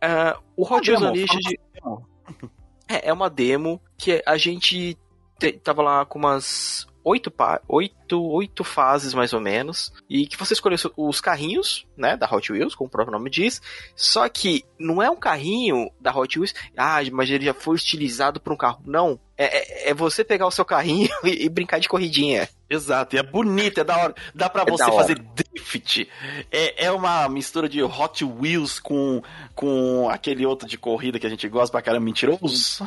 [0.01, 1.59] Ah, o Hot Wheels Unleashed
[2.87, 4.97] é, é uma demo que a gente
[5.37, 10.37] te- tava lá com umas oito, pa- oito, oito fases mais ou menos, e que
[10.37, 13.61] você escolheu os carrinhos, né, da Hot Wheels, como o próprio nome diz,
[13.95, 18.39] só que não é um carrinho da Hot Wheels, ah, mas ele já foi estilizado
[18.39, 18.81] para um carro.
[18.85, 22.47] Não, é, é- é você pegar o seu carrinho e, e brincar de corridinha.
[22.69, 24.15] Exato, e é bonito, é da hora.
[24.35, 26.07] Dá pra É você fazer drift.
[26.51, 29.21] É, é uma mistura de Hot Wheels com,
[29.55, 32.85] com aquele outro de corrida que a gente gosta pra caramba, mentiroso.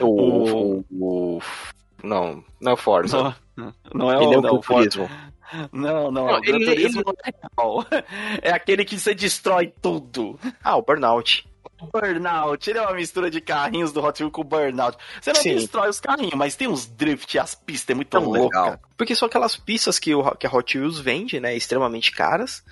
[0.00, 0.06] O,
[0.90, 1.42] o- o-
[2.02, 3.36] não, não é o Forza.
[3.56, 5.10] Não, não é Ele é o, o não, Gran o Ford- Turismo.
[5.72, 7.86] Não, não, Não, o Gran ele- Turismo não é real.
[8.42, 10.38] É aquele que você destrói tudo.
[10.62, 11.46] Ah, o Burnout.
[11.84, 14.96] Burnout, ele é uma mistura de carrinhos do Hot Wheels com Burnout.
[15.20, 15.54] Você não Sim.
[15.56, 18.60] destrói os carrinhos, mas tem uns drift, as pistas é muito Tão louca.
[18.62, 18.78] legal.
[18.96, 21.56] Porque são aquelas pistas que, o, que a Hot Wheels vende, né?
[21.56, 22.62] Extremamente caras.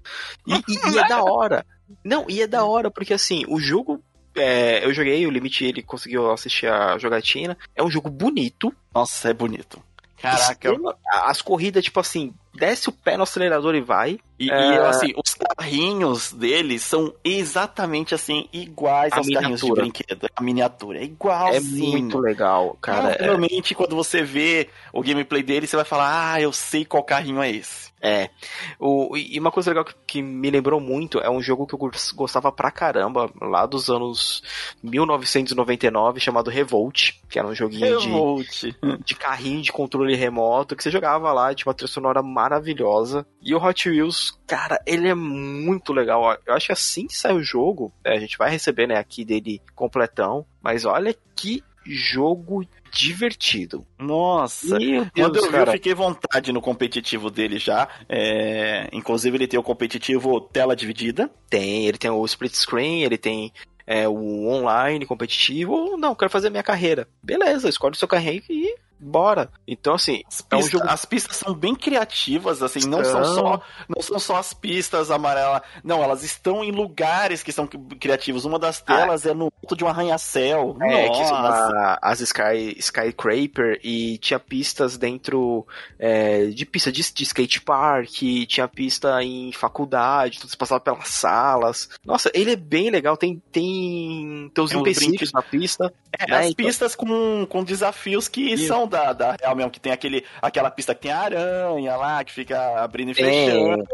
[0.46, 1.64] E, e- e é da hora.
[2.04, 4.02] Não, e é da hora, porque assim, o jogo.
[4.34, 7.56] é, eu joguei, o Limite ele conseguiu assistir a jogatina.
[7.76, 8.74] É um jogo bonito.
[8.94, 9.82] Nossa, é bonito.
[10.20, 14.18] Caraca, extrema- As corridas, tipo assim, desce o pé no acelerador e vai.
[14.38, 14.54] E, É.
[14.74, 19.82] e, assim, os carrinhos deles são exatamente assim, iguais A aos carrinhos de miniatura.
[19.82, 20.28] brinquedo.
[20.34, 21.90] A miniatura é É igualzinho.
[21.92, 23.12] muito legal, cara.
[23.12, 27.04] É, Realmente, quando você vê o gameplay dele, você vai falar, ah, eu sei qual
[27.04, 27.92] carrinho é esse.
[28.04, 28.30] É.
[28.80, 31.78] O, e uma coisa legal que, que me lembrou muito é um jogo que eu
[31.78, 34.42] gos- gostava pra caramba, lá dos anos
[34.82, 37.98] 1999, chamado Revolt, que era um joguinho
[38.42, 43.24] de, de carrinho de controle remoto, que você jogava lá, tinha uma trilha sonora maravilhosa.
[43.40, 46.36] E o Hot Wheels, cara, ele é muito legal.
[46.46, 49.24] Eu acho que assim que sai o jogo, é, a gente vai receber, né, aqui
[49.24, 53.86] dele completão, mas olha que jogo divertido.
[53.98, 54.78] Nossa.
[55.14, 55.72] Quando eu vi, eu cara.
[55.72, 57.88] fiquei vontade no competitivo dele já.
[58.08, 61.30] É, Inclusive, ele tem o competitivo tela dividida.
[61.48, 63.52] Tem, ele tem o split screen, ele tem
[63.86, 65.96] é, o online competitivo.
[65.96, 67.08] Não, quero fazer minha carreira.
[67.22, 69.50] Beleza, escolhe o seu carrinho e bora.
[69.66, 73.24] Então, assim, As É um pistas, jogo- as pistas são bem criativas, assim, não são,
[73.24, 73.34] São.
[73.34, 75.62] só, não são só as pistas amarelas.
[75.82, 78.44] Não, elas estão em lugares que são criativos.
[78.44, 80.76] Uma das telas é no alto de um arranha-céu.
[80.80, 85.66] É, que são a- as Sky, Skycraper e tinha pistas dentro
[85.98, 88.10] é, de pista de, de skate park,
[88.46, 91.88] tinha pista em faculdade, tudo se passava pelas salas.
[92.04, 95.92] Nossa, ele é bem legal, tem, tem, tem os Tem uns empecilhos na pista.
[96.18, 99.80] É, né, as então- pistas com, com desafios que são da, da real mesmo, que
[99.80, 103.84] tem aquele, aquela pista que tem aranha lá, que fica abrindo e fechando.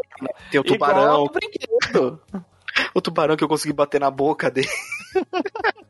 [0.51, 2.21] tem o tubarão, do brinquedo.
[2.93, 4.69] o tubarão que eu consegui bater na boca dele.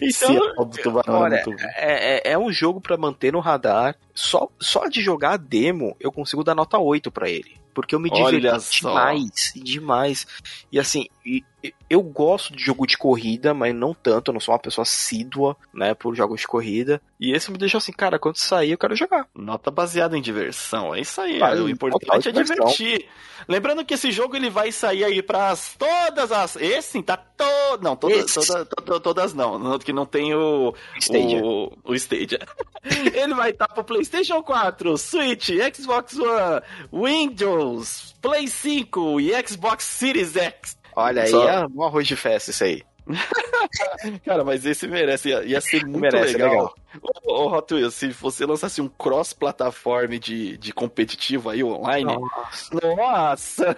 [0.00, 1.44] Esse é o é Olha,
[1.76, 3.96] é, é, é um jogo pra manter no radar.
[4.14, 7.56] Só, só de jogar a demo, eu consigo dar nota 8 pra ele.
[7.74, 10.26] Porque eu me diverti demais, demais.
[10.72, 11.44] E assim, e-
[11.90, 15.56] eu gosto de jogo de corrida, mas não tanto, eu não sou uma pessoa assídua,
[15.74, 17.00] né, por jogos de corrida.
[17.18, 19.26] E esse me deixou assim, cara, quando sair eu quero jogar.
[19.34, 21.38] Nota baseada em diversão, é isso aí.
[21.64, 23.08] O importante é divertir.
[23.48, 26.56] Lembrando que esse jogo ele vai sair aí para todas as.
[26.56, 27.82] Esse sim, tá todo.
[27.82, 29.78] Não, todas, toda- to- todas não.
[29.78, 30.74] Que não tem o.
[31.00, 31.42] Stadia.
[31.44, 32.38] O, o Stadia.
[33.14, 36.60] ele vai estar pro PlayStation 4, Switch, Xbox One,
[36.92, 40.77] Windows, Play 5 e Xbox Series X.
[41.00, 42.82] Olha aí, Só- é um arroz de festa isso aí.
[44.24, 46.50] Cara, mas esse merece, ia, ia ser muito Merece, legal.
[46.50, 46.74] legal.
[47.24, 52.16] Ô, ô, Hot Wheels, se você lançasse um cross-plataforma de, de competitivo aí online,
[52.96, 53.76] nossa!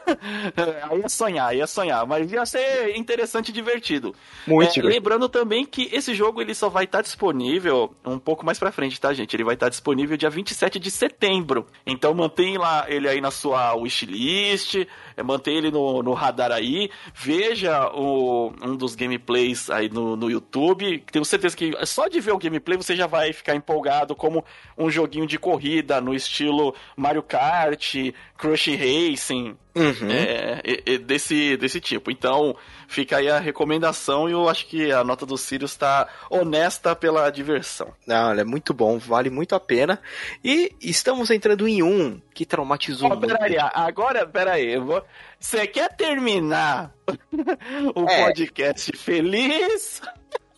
[0.90, 4.14] Aí ia sonhar, ia sonhar, mas ia ser interessante e divertido.
[4.46, 8.58] Muito É, lembrando também que esse jogo ele só vai estar disponível um pouco mais
[8.58, 9.34] pra frente, tá, gente?
[9.34, 11.66] Ele vai estar disponível dia 27 de setembro.
[11.86, 14.86] Então mantém lá ele aí na sua wishlist,
[15.20, 20.30] é, mantém ele no, no radar aí, veja o, um dos gameplays aí no, no
[20.30, 21.04] YouTube.
[21.12, 24.44] Tenho certeza que só de ver o gameplay você já vai ficar empolgado como
[24.76, 27.94] um joguinho de corrida no estilo Mario Kart,
[28.40, 30.10] Crush Racing, Uhum.
[30.10, 32.10] é, é, é desse, desse tipo.
[32.10, 32.56] Então,
[32.88, 37.30] fica aí a recomendação e eu acho que a nota do Sirius está honesta pela
[37.30, 37.92] diversão.
[38.06, 40.00] Não, ele é muito bom, vale muito a pena.
[40.42, 43.28] E estamos entrando em um que traumatizou Ó, muito.
[43.28, 45.04] peraí, agora, peraí, eu vou...
[45.38, 46.92] Você quer terminar
[47.94, 48.24] o É.
[48.24, 50.02] podcast feliz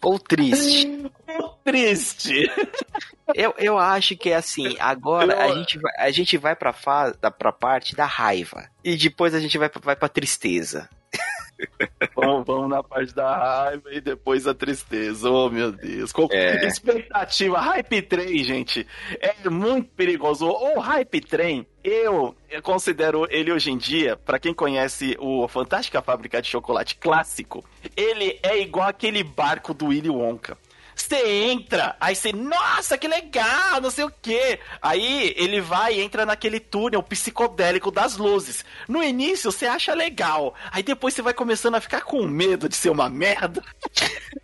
[0.03, 1.05] Ou triste.
[1.39, 2.51] ou triste?
[3.35, 6.73] Eu, eu acho que é assim, agora Eu- a gente vai, a gente vai pra,
[6.73, 8.69] fa, da, pra parte da raiva.
[8.85, 10.89] E depois a gente vai, pra- vai pra tristeza.
[12.17, 15.31] vamos, vamos na parte da raiva e depois a tristeza.
[15.31, 16.13] Oh, meu Deus.
[16.13, 16.67] Com É.
[16.67, 17.61] expectativa.
[17.61, 18.87] Hype Train, gente,
[19.21, 20.47] é muito perigoso.
[20.49, 26.41] O Hype Train, eu, considero ele hoje em dia, pra quem conhece o Fantástica Fábrica
[26.43, 27.65] de Chocolate clássico,
[27.97, 30.57] ele é igual aquele barco do Willy Wonka.
[30.95, 34.59] Você entra, aí você, nossa, que legal, não sei o quê.
[34.81, 38.65] Aí ele vai e entra naquele túnel psicodélico das luzes.
[38.89, 42.77] No início você acha legal, aí depois você vai começando a ficar com medo de
[42.77, 43.63] ser uma merda.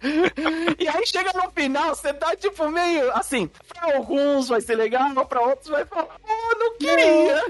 [0.79, 5.27] e aí chega no final, você tá tipo meio assim, pra alguns vai ser legal,
[5.27, 7.45] pra outros vai falar, oh, não queria.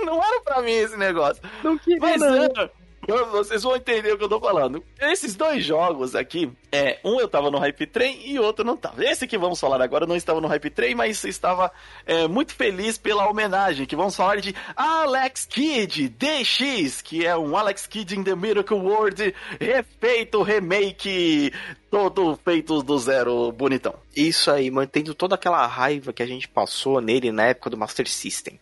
[0.00, 1.42] Não, era pra mim esse negócio.
[1.62, 4.82] Não queria, Mas é, vocês vão entender o que eu tô falando.
[5.00, 9.04] Esses dois jogos aqui, é, um eu tava no Hype Train e outro não tava.
[9.04, 11.70] Esse que vamos falar agora não estava no Hype Train, mas estava
[12.06, 17.54] é, muito feliz pela homenagem, que vamos falar de Alex Kidd DX, que é um
[17.56, 21.52] Alex Kidd in the Miracle World refeito, remake,
[21.90, 23.94] todo feito do zero, bonitão.
[24.16, 28.08] Isso aí, mantendo toda aquela raiva que a gente passou nele na época do Master
[28.08, 28.58] System.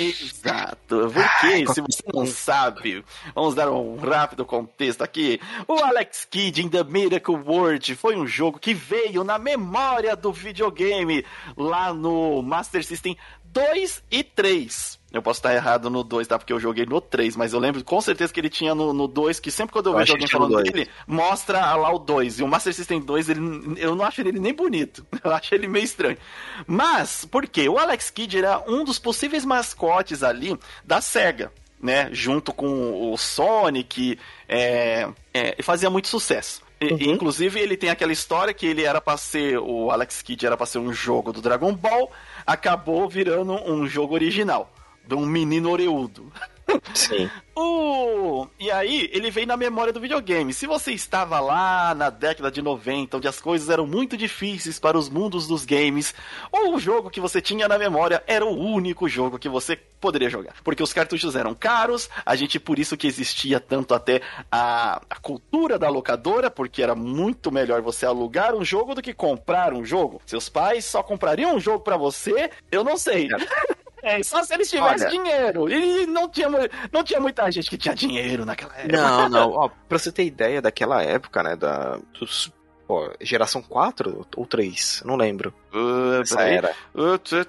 [0.00, 5.38] Exato, porque Ai, se você não sabe, vamos dar um rápido contexto aqui.
[5.68, 10.32] O Alex Kidd in the Miracle World foi um jogo que veio na memória do
[10.32, 11.24] videogame
[11.56, 13.16] lá no Master System
[13.52, 14.98] 2 e 3.
[15.12, 16.38] Eu posso estar errado no 2, tá?
[16.38, 19.06] Porque eu joguei no 3, mas eu lembro com certeza que ele tinha no, no
[19.06, 20.70] 2, que sempre quando eu, Eu vejo alguém falando 2.
[20.70, 22.38] dele, mostra lá o 2.
[22.38, 23.40] E o Master System 2, ele,
[23.76, 25.06] eu não acho ele nem bonito.
[25.22, 26.16] Eu acho ele meio estranho.
[26.66, 27.68] Mas, por quê?
[27.68, 31.52] O Alex Kidd era um dos possíveis mascotes ali da SEGA.
[31.80, 34.16] Né, junto com o Sonic,
[34.48, 36.62] é, é, e fazia muito sucesso.
[36.82, 37.14] E- Uhum.
[37.14, 40.66] Inclusive, ele tem aquela história que ele era pra ser, o Alex Kidd era pra
[40.66, 42.10] ser um jogo do Dragon Ball,
[42.46, 44.72] acabou virando um jogo original,
[45.06, 46.32] de um menino oreudo.
[46.94, 47.30] Sim.
[47.54, 48.46] O...
[48.58, 50.54] E aí, ele vem na memória do videogame.
[50.54, 54.96] Se você estava lá na década de 90, onde as coisas eram muito difíceis para
[54.96, 56.14] os mundos dos games,
[56.50, 60.30] ou o jogo que você tinha na memória era o único jogo que você poderia
[60.30, 60.54] jogar.
[60.64, 65.16] Porque os cartuchos eram caros, a gente, por isso que existia tanto até a, a
[65.16, 69.84] cultura da locadora, porque era muito melhor você alugar um jogo do que comprar um
[69.84, 70.22] jogo.
[70.26, 73.28] Seus pais só comprariam um jogo para você, eu não sei.
[73.30, 73.76] É,
[74.22, 75.10] só se eles tivessem Olha.
[75.10, 75.70] dinheiro.
[75.70, 76.48] E não tinha,
[76.90, 78.96] não tinha muita gente que tinha dinheiro naquela época.
[78.96, 79.50] Não, não.
[79.52, 81.54] Ó, pra você ter ideia daquela época, né?
[81.56, 81.98] Da.
[82.18, 82.52] Dos,
[82.88, 85.02] ó, geração 4 ou 3?
[85.04, 85.54] Não lembro.
[85.72, 86.74] Uh, Essa era.
[86.94, 87.46] Uh, tu-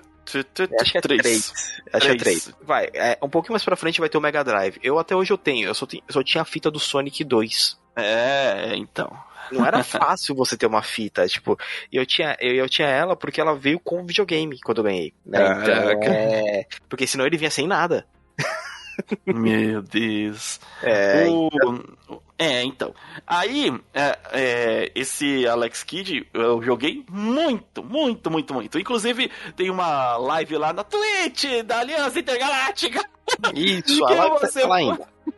[0.80, 1.22] Acho que é três.
[1.22, 1.54] 3.
[1.92, 2.44] Acho que é Três.
[2.46, 2.56] 3.
[2.62, 4.78] Vai, é, um pouquinho mais pra frente vai ter o Mega Drive.
[4.82, 5.68] Eu até hoje eu tenho.
[5.68, 7.78] Eu só, tenho, eu só tinha a fita do Sonic 2.
[7.98, 9.12] É, então.
[9.52, 11.58] Não era fácil você ter uma fita, tipo,
[11.92, 15.14] eu tinha, eu, eu tinha ela porque ela veio com o videogame quando eu ganhei.
[15.26, 15.40] Né?
[15.62, 18.06] Então, é, porque senão ele vinha sem nada.
[19.26, 20.60] Meu Deus.
[20.84, 22.94] É, O- É, então.
[23.26, 28.78] Aí, é, é, esse Alex Kidd, eu joguei muito, muito, muito, muito.
[28.80, 33.04] Inclusive, tem uma live lá na Twitch da Aliança Intergaláctica.
[33.56, 35.08] isso, a live você tá lá ainda.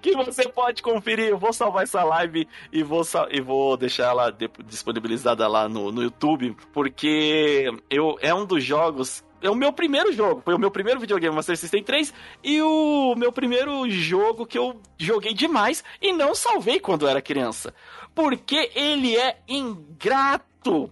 [0.00, 1.28] que você pode conferir.
[1.28, 6.02] Eu vou salvar essa live e vou, e vou deixar ela disponibilizada lá no, no
[6.02, 9.24] YouTube, porque eu, é um dos jogos.
[9.42, 12.12] É o meu primeiro jogo, foi o meu primeiro videogame Master System 3
[12.42, 17.74] e o meu primeiro jogo que eu joguei demais e não salvei quando era criança.
[18.16, 20.46] Porque ele é ingrato.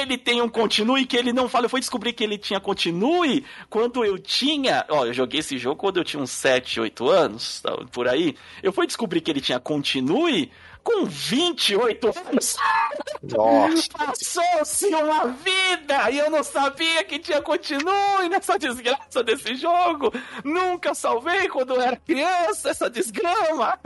[0.00, 1.66] Ele tem um continue que ele não fala.
[1.66, 4.84] Eu fui descobrir que ele tinha continue quando eu tinha.
[4.88, 8.34] Ó, eu joguei esse jogo quando eu tinha uns 7, 8 anos, por aí.
[8.64, 10.50] Eu fui descobrir que ele tinha continue
[10.86, 12.56] com 28 anos.
[13.20, 13.88] Nossa.
[13.92, 20.12] Passou-se uma vida e eu não sabia que tinha continue nessa desgraça desse jogo.
[20.44, 23.76] Nunca salvei quando eu era criança essa desgrama.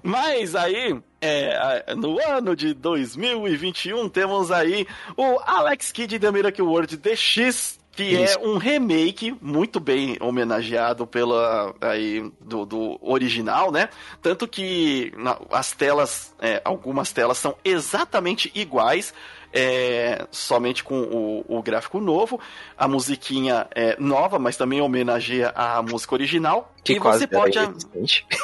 [0.00, 6.96] Mas aí, é, no ano de 2021, temos aí o Alex Kidd The Miracle World
[6.98, 7.80] DX.
[8.04, 8.38] Que Isso.
[8.38, 13.88] é um remake muito bem homenageado pela aí do, do original, né?
[14.22, 19.12] Tanto que na- as telas, é, algumas telas são exatamente iguais.
[19.50, 22.38] é, somente com o, o gráfico novo,
[22.76, 26.70] a musiquinha é nova, mas também homenageia a música original.
[26.84, 27.58] Que e quase você pode.
[27.58, 28.26] inexistente.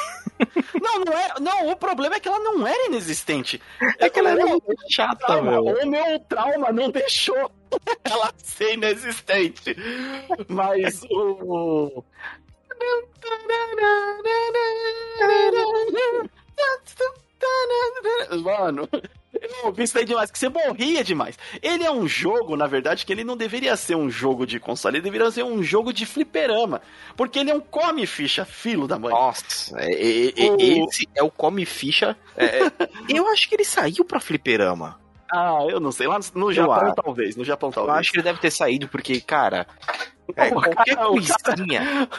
[0.81, 1.33] Não, não é.
[1.39, 3.61] Não, o problema é que ela não era inexistente.
[3.97, 5.63] É que ela era muito chata, meu.
[5.63, 7.49] o meu trauma não deixou
[8.03, 9.75] ela ser inexistente.
[10.47, 12.03] Mas o.
[18.43, 18.89] Mano,
[19.63, 21.37] eu gostei demais, que você morria demais.
[21.61, 24.97] Ele é um jogo, na verdade, que ele não deveria ser um jogo de console,
[24.97, 26.81] ele deveria ser um jogo de fliperama.
[27.15, 29.11] Porque ele é um come ficha, filo da mãe.
[29.13, 32.17] Nossa, é- é- é- O- esse é o come ficha.
[32.35, 32.71] é, é,
[33.09, 34.99] eu acho que ele saiu pra fliperama.
[35.31, 36.07] Ah, eu não sei.
[36.07, 37.35] Lá no- Japão, talvez.
[37.35, 37.97] No Japão, Eu talvez.
[37.97, 39.65] acho que ele deve ter saído porque, cara,
[40.35, 42.09] é, qualquer coisinha.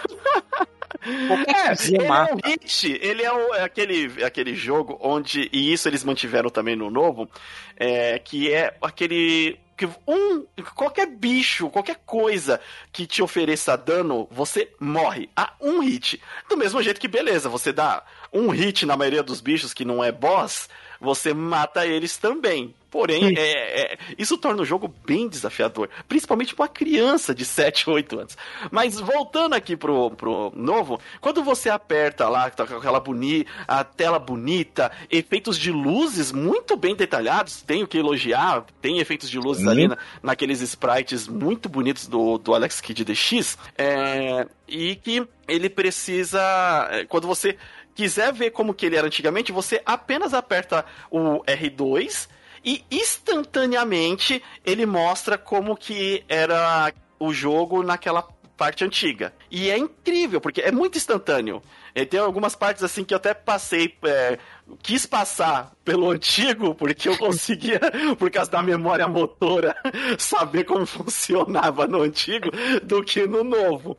[1.28, 2.34] Qualquer coisinha ele é mata.
[2.34, 6.74] um hit, ele é, o- é aquele, aquele jogo onde, e isso eles mantiveram também
[6.74, 7.28] no novo,
[7.76, 9.58] é, que é aquele.
[9.76, 12.58] Que um, qualquer bicho, qualquer coisa
[12.90, 16.18] que te ofereça dano, você morre a um hit.
[16.48, 18.02] Do mesmo jeito que, beleza, você dá
[18.32, 22.74] um hit na maioria dos bichos que não é boss, você mata eles também.
[22.96, 27.90] Porém, é, é- isso torna o jogo bem desafiador, principalmente para uma criança de 7,
[27.90, 28.38] 8 anos.
[28.70, 33.84] Mas voltando aqui pro, pro novo, quando você aperta lá, tá com aquela boni a
[33.84, 39.62] tela bonita, efeitos de luzes muito bem detalhados, tenho que elogiar, tem efeitos de luzes
[39.64, 39.68] Sim.
[39.70, 45.68] ali na- naqueles sprites muito bonitos do, do Alex Kidd DX, é, e que ele
[45.68, 46.40] precisa,
[46.92, 47.58] é, quando você
[47.94, 52.28] quiser ver como que ele era antigamente, você apenas aperta o R2
[52.66, 58.20] e instantaneamente ele mostra como que era o jogo naquela
[58.56, 59.32] parte antiga.
[59.50, 61.62] E é incrível, porque é muito instantâneo.
[61.94, 64.38] E tem algumas partes assim que eu até passei, é,
[64.82, 67.80] quis passar pelo antigo, porque eu conseguia,
[68.18, 69.74] por causa da memória motora,
[70.18, 72.50] saber como funcionava no antigo
[72.82, 73.96] do que no novo.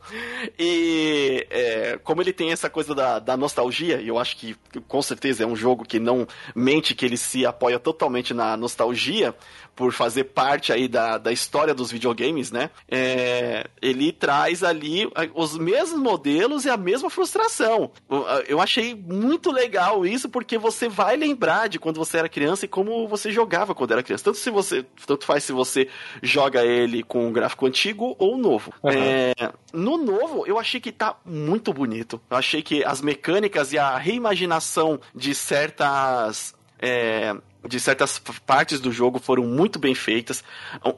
[0.59, 4.55] E é, como ele tem essa coisa da, da nostalgia, e eu acho que
[4.87, 9.33] com certeza é um jogo que não mente que ele se apoia totalmente na nostalgia,
[9.77, 12.71] por fazer parte aí da, da história dos videogames, né?
[12.89, 17.91] É, ele traz ali os mesmos modelos e a mesma frustração.
[18.09, 22.65] Eu- Eu achei muito legal isso, porque você vai lembrar de quando você era criança
[22.65, 24.23] e como você jogava quando era criança.
[24.25, 24.83] Tanto se você.
[25.05, 25.87] Tanto faz se você
[26.23, 28.73] joga ele com um gráfico antigo ou novo.
[28.83, 28.89] Uhum.
[28.91, 29.33] É,
[29.71, 32.19] no novo, eu achei que tá muito bonito.
[32.31, 36.55] Eu achei que as mecânicas e a reimaginação de certas.
[36.79, 37.35] é,
[37.67, 40.43] de certas partes do jogo foram muito bem feitas.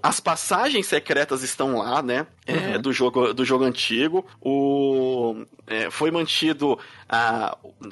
[0.03, 2.28] As passagens secretas estão lá, né?
[2.45, 2.82] É, Uhum.
[2.82, 4.26] do, jogo, do jogo antigo.
[4.41, 6.80] O, é, foi mantido,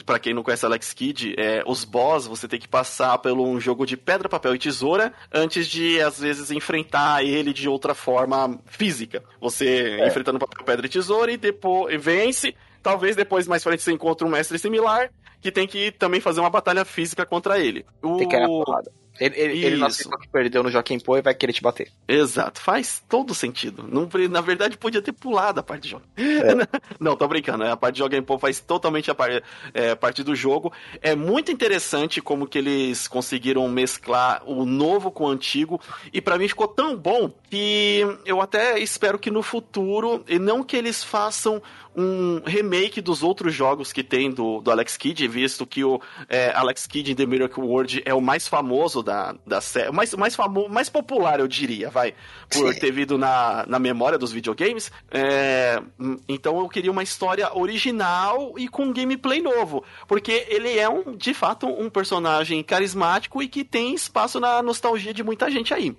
[0.05, 3.59] para quem não conhece Alex Kidd, é, os boss você tem que passar por um
[3.59, 8.59] jogo de pedra, papel e tesoura antes de, às vezes, enfrentar ele de outra forma
[8.65, 9.23] física.
[9.39, 10.07] Você É.
[10.07, 12.55] enfrentando papel, pedra e tesoura e depois vence.
[12.82, 15.09] Talvez depois, mais frente, você encontre um mestre similar
[15.48, 17.86] que tem que também fazer uma batalha física contra ele.
[18.04, 18.18] O...
[18.18, 18.91] Tem que era porrada.
[19.20, 21.91] Ele, ele, ele não aceitou que perdeu no Joaquim Pô e vai querer te bater.
[22.07, 23.84] Exato, faz todo sentido.
[23.88, 26.03] Não, na verdade, podia ter pulado a parte de jogo.
[26.99, 27.63] Não, tô brincando.
[27.63, 27.72] né?
[27.72, 29.41] A parte de jogo Pô faz totalmente a par-
[29.74, 30.72] é, parte do jogo.
[31.01, 35.80] É muito interessante como que eles conseguiram mesclar o novo com o antigo.
[36.13, 40.63] E pra mim ficou tão bom que eu até espero que no futuro, e não
[40.63, 41.61] que eles façam
[41.95, 45.99] um remake dos outros jogos que tem do, do Alex Kidd, visto que o
[46.30, 49.93] é, Alex Kidd in The Miracle World é o mais famoso da, da série, o
[49.93, 52.14] mais, mais, famo, mais popular, eu diria, vai,
[52.51, 52.80] por Sim.
[52.80, 54.91] ter vindo na, na memória dos videogames.
[55.10, 55.82] É,
[56.28, 61.34] então eu queria uma história original e com gameplay novo, porque ele é, um, de
[61.34, 65.95] fato, um personagem carismático e que tem espaço na nostalgia de muita gente aí.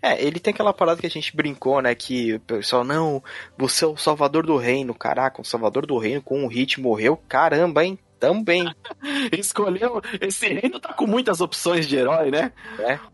[0.00, 1.94] É, ele tem aquela parada que a gente brincou, né?
[1.94, 3.22] Que o pessoal, não,
[3.58, 4.94] você é o salvador do reino.
[4.94, 7.16] Caraca, o salvador do reino com um hit morreu.
[7.28, 7.98] Caramba, hein?
[8.22, 8.72] Também,
[9.36, 10.00] Escolheu.
[10.20, 12.52] Esse reino tá com muitas opções de herói, né?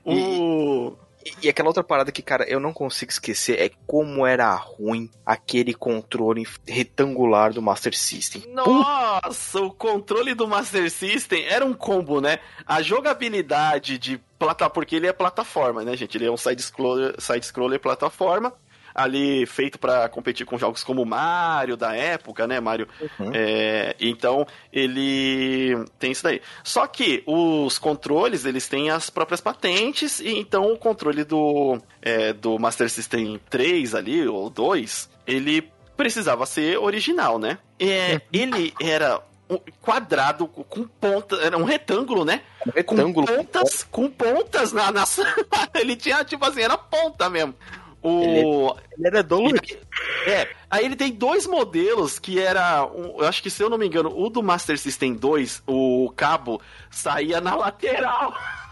[0.04, 0.92] E, O.
[1.24, 5.10] e- e aquela outra parada que, cara, eu não consigo esquecer é como era ruim
[5.26, 8.44] aquele controle retangular do Master System.
[8.52, 12.38] Nossa, o controle do Master System era um combo, né?
[12.66, 16.16] A jogabilidade de plataforma, porque ele é plataforma, né, gente?
[16.16, 18.52] Ele é um side-scroller side -scroller plataforma.
[18.98, 22.88] Ali feito para competir com jogos como Mario da época, né, Mario?
[23.00, 23.30] Uhum.
[23.32, 26.42] É, então ele tem isso daí.
[26.64, 32.32] Só que os controles eles têm as próprias patentes e então o controle do é,
[32.32, 37.58] do Master System 3 ali ou 2 ele precisava ser original, né?
[37.78, 38.20] É, uhum.
[38.32, 39.22] ele era
[39.80, 42.42] quadrado com pontas, era um retângulo, né?
[42.66, 43.26] Um retângulo.
[43.26, 45.04] Com pontas, com pontas na, na
[45.74, 47.54] ele tinha tipo assim, era ponta mesmo.
[48.02, 48.22] O...
[48.22, 49.78] Ele, ele era dolorido.
[50.26, 53.78] É, aí ele tem dois modelos que era, um, eu acho que se eu não
[53.78, 58.34] me engano, o do Master System 2, o cabo saía na lateral.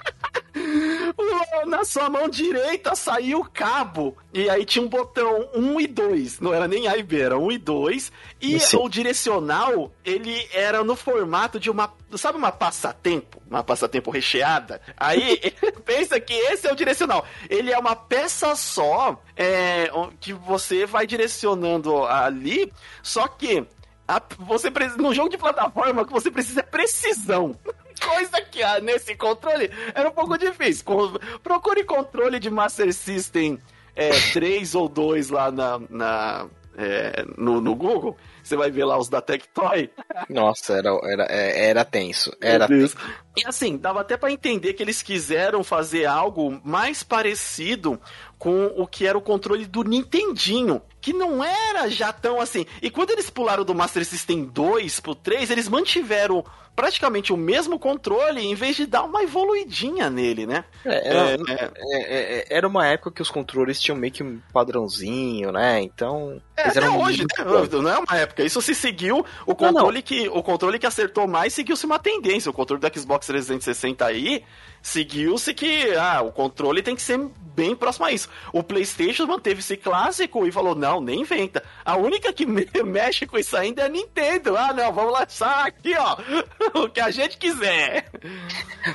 [1.67, 4.17] Na sua mão direita saiu o cabo.
[4.33, 6.41] E aí tinha um botão 1 e 2.
[6.41, 8.13] Não era nem A e B, era 1 e 2.
[8.41, 8.77] E Sim.
[8.79, 11.93] o direcional, ele era no formato de uma.
[12.17, 13.43] Sabe uma passatempo?
[13.49, 14.81] Uma passatempo recheada?
[14.97, 15.41] Aí,
[15.85, 17.27] pensa que esse é o direcional.
[17.49, 19.91] Ele é uma peça só é,
[20.21, 22.73] que você vai direcionando ali.
[23.03, 23.67] Só que
[24.07, 27.57] a, você no jogo de plataforma que você precisa é precisão
[28.01, 30.85] coisa que há nesse controle era um pouco difícil.
[31.43, 33.61] Procure controle de Master System
[33.95, 38.17] é, 3 ou 2 lá na, na é, no, no Google.
[38.43, 39.91] Você vai ver lá os da Tectoy.
[40.29, 42.31] Nossa, era, era, é, era tenso.
[42.41, 42.97] Era tenso.
[43.37, 48.01] E assim, dava até para entender que eles quiseram fazer algo mais parecido
[48.39, 52.67] com o que era o controle do Nintendinho, que não era já tão assim.
[52.83, 56.45] E quando eles pularam do Master System 2 pro 3, eles mantiveram
[56.75, 60.65] praticamente o mesmo controle em vez de dar uma evoluidinha nele, né?
[60.85, 64.41] É, era, é, é, é, era uma época que os controles tinham meio que um
[64.53, 65.81] padrãozinho, né?
[65.81, 66.43] Então.
[66.57, 67.45] É, até hoje, né?
[67.71, 68.43] Não é uma época.
[68.43, 69.25] Isso se seguiu.
[69.47, 70.03] O controle, não, não.
[70.03, 72.51] Que, o controle que acertou mais seguiu-se uma tendência.
[72.51, 74.43] O controle do Xbox 360 aí
[74.83, 77.19] seguiu-se que ah, o controle tem que ser
[77.55, 78.29] bem próximo a isso.
[78.53, 81.63] O PlayStation manteve esse clássico e falou: não, nem inventa.
[81.85, 82.47] A única que
[82.85, 84.57] mexe com isso ainda é a Nintendo.
[84.57, 86.17] Ah, não, vamos lançar aqui, ó,
[86.83, 88.11] o que a gente quiser.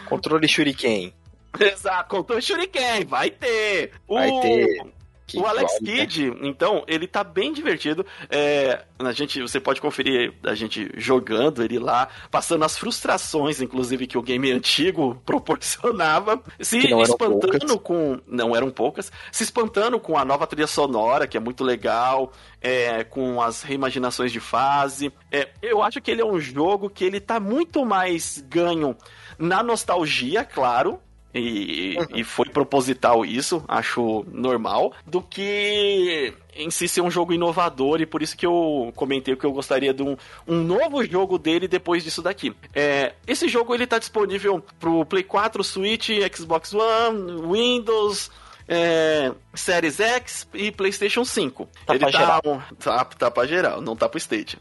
[0.07, 1.13] Controle Shuriken.
[1.59, 3.91] Exato, controle Shuriken, vai ter.
[4.07, 4.41] Vai o...
[4.41, 5.00] ter.
[5.31, 8.05] Que o Alex Kidd, então, ele tá bem divertido.
[8.29, 14.07] É, a gente, você pode conferir a gente jogando ele lá, passando as frustrações, inclusive,
[14.07, 18.19] que o game antigo proporcionava, se espantando com.
[18.27, 22.31] Não eram poucas, se espantando com a nova trilha sonora, que é muito legal.
[22.63, 25.11] É, com as reimaginações de fase.
[25.31, 28.95] É, eu acho que ele é um jogo que ele tá muito mais ganho
[29.39, 30.99] na nostalgia, claro,
[31.33, 38.01] e, e foi proposital isso, acho normal, do que em si ser um jogo inovador
[38.01, 40.17] e por isso que eu comentei que eu gostaria de um,
[40.47, 42.53] um novo jogo dele depois disso daqui.
[42.73, 48.29] É, esse jogo ele tá disponível pro Play 4, Switch, Xbox One, Windows,
[48.73, 51.67] é, Series X e PlayStation 5.
[51.85, 52.63] Tá ele pra tá, geral.
[52.79, 54.57] tá, tá pra geral, não tá pro State.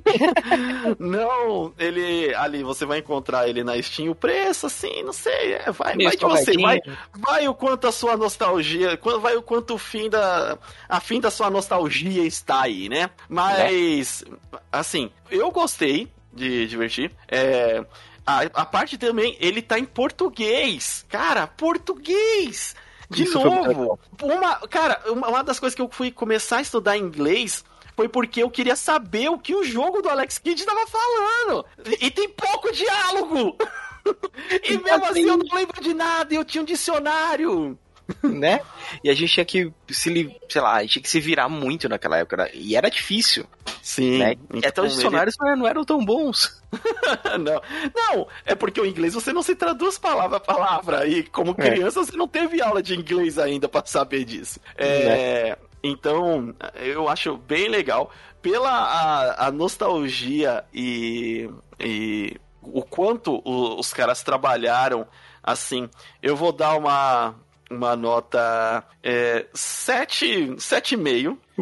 [0.98, 5.70] não, ele ali você vai encontrar ele na Steam, o preço assim, não sei, é,
[5.70, 6.78] vai, vai de você, vai,
[7.14, 10.56] vai o quanto a sua nostalgia, vai o quanto o fim da
[10.88, 13.10] a fim da sua nostalgia está aí, né?
[13.28, 14.24] Mas
[14.72, 17.12] assim, eu gostei de divertir.
[17.28, 17.84] É,
[18.26, 21.04] a, a parte também, ele tá em português.
[21.10, 22.74] Cara, português!
[23.10, 27.64] De Isso novo, uma, cara, uma das coisas que eu fui começar a estudar inglês
[27.94, 31.64] foi porque eu queria saber o que o jogo do Alex Kidd estava falando.
[32.00, 33.56] E tem pouco diálogo.
[34.64, 37.78] e mesmo assim eu não lembro de nada, eu tinha um dicionário.
[38.22, 38.60] né?
[39.02, 42.50] E a gente tinha que se, sei lá, tinha que se virar muito naquela época.
[42.54, 43.46] E era difícil.
[43.82, 44.18] Sim.
[44.18, 44.36] Né?
[44.52, 45.56] Então, Até os dicionários ele...
[45.56, 46.62] não eram tão bons.
[47.40, 47.60] não.
[47.94, 51.06] não, é porque o inglês você não se traduz palavra a palavra.
[51.06, 51.54] E como é.
[51.54, 52.04] criança é.
[52.04, 54.60] você não teve aula de inglês ainda para saber disso.
[54.76, 55.56] É, né?
[55.82, 58.10] Então, eu acho bem legal.
[58.40, 61.48] Pela a, a nostalgia e,
[61.78, 65.06] e o quanto os caras trabalharam
[65.42, 65.88] assim,
[66.22, 67.34] eu vou dar uma
[67.76, 70.96] uma nota é, 7,5 sete,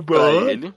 [0.05, 0.75] pra ele.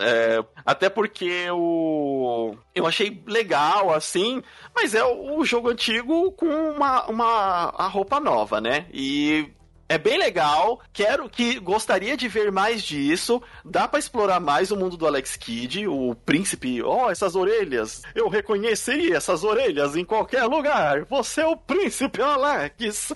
[0.00, 2.54] É, até porque o.
[2.74, 4.42] Eu achei legal, assim,
[4.74, 8.86] mas é o jogo antigo com uma, uma a roupa nova, né?
[8.92, 9.50] E
[9.92, 10.80] é bem legal.
[10.90, 13.42] Quero que gostaria de ver mais disso.
[13.62, 16.82] Dá para explorar mais o mundo do Alex Kidd, o príncipe.
[16.82, 18.00] Oh, essas orelhas!
[18.14, 21.04] Eu reconheceria essas orelhas em qualquer lugar.
[21.10, 23.12] Você é o príncipe Alex.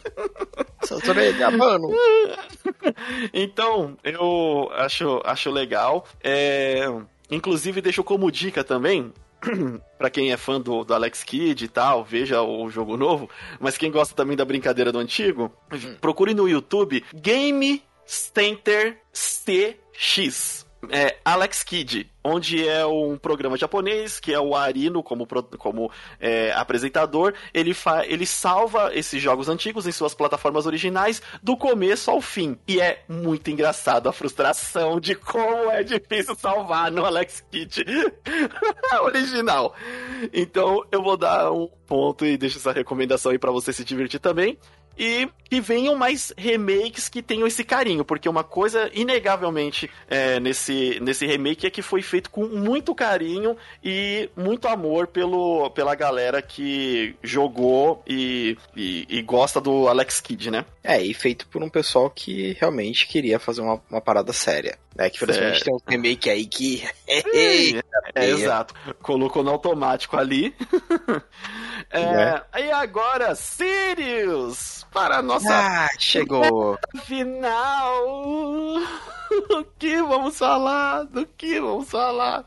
[0.83, 1.89] Essas orelhas, mano.
[3.33, 6.07] então, eu acho, acho legal.
[6.23, 6.85] É...
[7.31, 9.15] Inclusive, deixo como dica também
[9.99, 13.31] para quem é fã do, do, Alex Kidd e tal, veja o jogo novo.
[13.61, 15.97] Mas quem gosta também da brincadeira do antigo, hum.
[16.01, 24.33] procure no YouTube Game Center CX é, Alex Kidd, onde é um programa japonês, que
[24.33, 25.27] é o Arino como,
[25.59, 27.35] como é, apresentador.
[27.55, 27.75] Ele,
[28.07, 32.59] ele salva esses jogos antigos em suas plataformas originais, do começo ao fim.
[32.67, 37.85] E é muito engraçado a frustração de como é difícil salvar no Alex Kidd
[39.03, 39.75] original.
[40.33, 44.21] Então eu vou dar um ponto e deixo essa recomendação aí para você se divertir
[44.21, 44.59] também
[44.97, 50.99] e que venham mais remakes que tenham esse carinho, porque uma coisa inegavelmente é, nesse,
[51.01, 56.43] nesse remake é que foi feito com muito carinho e muito amor pelo, pela galera
[56.43, 60.65] que jogou e, e, e gosta do Alex Kidd, né?
[60.83, 64.79] É, e feito por um pessoal que realmente queria fazer uma, uma parada séria.
[64.97, 66.83] Né, que felizmente tem um remake aí que.
[67.07, 67.23] é,
[68.15, 68.75] é, exato.
[69.03, 70.55] Colocou no automático ali.
[71.93, 72.01] é,
[72.55, 72.63] é.
[72.63, 74.86] E agora, Sirius!
[74.93, 75.49] Para a nossa.
[75.51, 76.79] Ah, chegou!
[77.05, 78.83] Final!
[79.51, 81.05] o que vamos falar?
[81.05, 82.45] Do que vamos falar?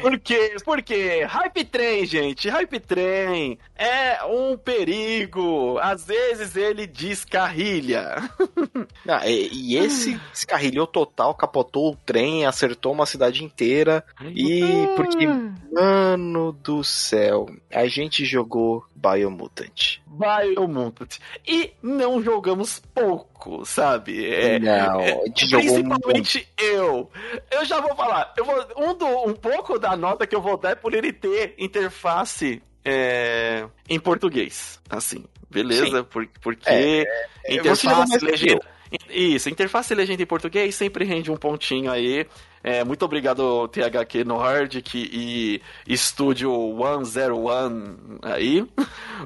[0.00, 0.56] Por quê?
[0.64, 5.78] Porque Hype Train, gente, Hype Train é um perigo.
[5.78, 8.16] Às vezes ele descarrilha.
[9.06, 14.04] Ah, e, e, esse descarrilhou total, capotou o trem, acertou uma cidade inteira.
[14.34, 14.60] E
[14.96, 20.00] porque, mano do céu, a gente jogou Biomutant.
[20.06, 21.18] Biomutant.
[21.46, 24.26] E não jogamos pouco, sabe?
[24.26, 27.10] É, não, é, principalmente eu.
[27.50, 28.32] Eu já vou falar.
[28.36, 31.12] Eu vou, um, do, um pouco da nota que eu vou dar é por ele
[31.12, 34.80] ter interface é, em português.
[34.88, 36.04] Assim, beleza?
[36.04, 37.04] Por, porque é
[37.48, 38.77] interface legenda.
[39.10, 42.26] Isso, interface legenda em português sempre rende um pontinho aí.
[42.62, 48.66] É, muito obrigado, THQ Nordic e Estúdio 101 aí.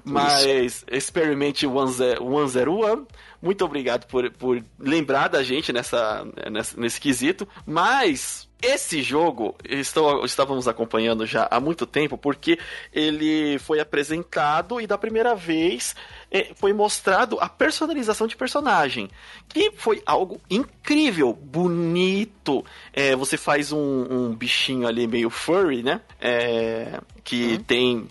[0.05, 3.07] Mas experimente 101.
[3.41, 7.49] Muito obrigado por, por lembrar da gente nessa, nessa, nesse quesito.
[7.67, 12.57] Mas esse jogo estou, estávamos acompanhando já há muito tempo porque
[12.93, 15.97] ele foi apresentado e da primeira vez
[16.55, 19.11] foi mostrado a personalização de personagem,
[19.49, 22.65] que foi algo incrível, bonito.
[22.93, 26.01] É, você faz um, um, bichinho ali meio furry, né?
[26.21, 27.63] É, que uhum.
[27.63, 28.09] tem.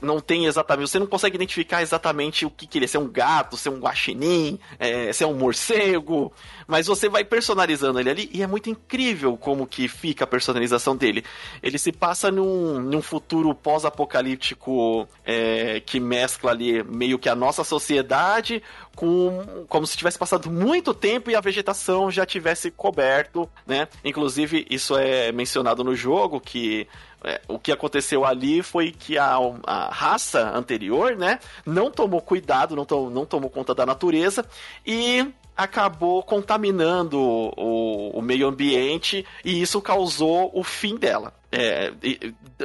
[0.00, 0.90] Não tem exatamente.
[0.90, 2.88] Você não consegue identificar exatamente o que, que ele é.
[2.88, 6.32] Se é um gato, se é um guaxinim, é, se é um morcego.
[6.66, 10.96] Mas você vai personalizando ele ali e é muito incrível como que fica a personalização
[10.96, 11.24] dele.
[11.62, 17.55] Ele se passa num, num futuro pós-apocalíptico é, que mescla ali meio que a nossa
[17.64, 18.62] sociedade
[18.94, 23.88] com como se tivesse passado muito tempo e a vegetação já tivesse coberto, né?
[24.04, 26.88] Inclusive isso é mencionado no jogo que
[27.24, 32.76] é, o que aconteceu ali foi que a, a, raça anterior, né, não tomou cuidado,
[32.76, 34.44] não, to, não tomou conta da natureza
[34.86, 35.26] e
[35.56, 41.32] acabou contaminando o, o meio ambiente e isso causou o fim dela.
[41.58, 41.90] É,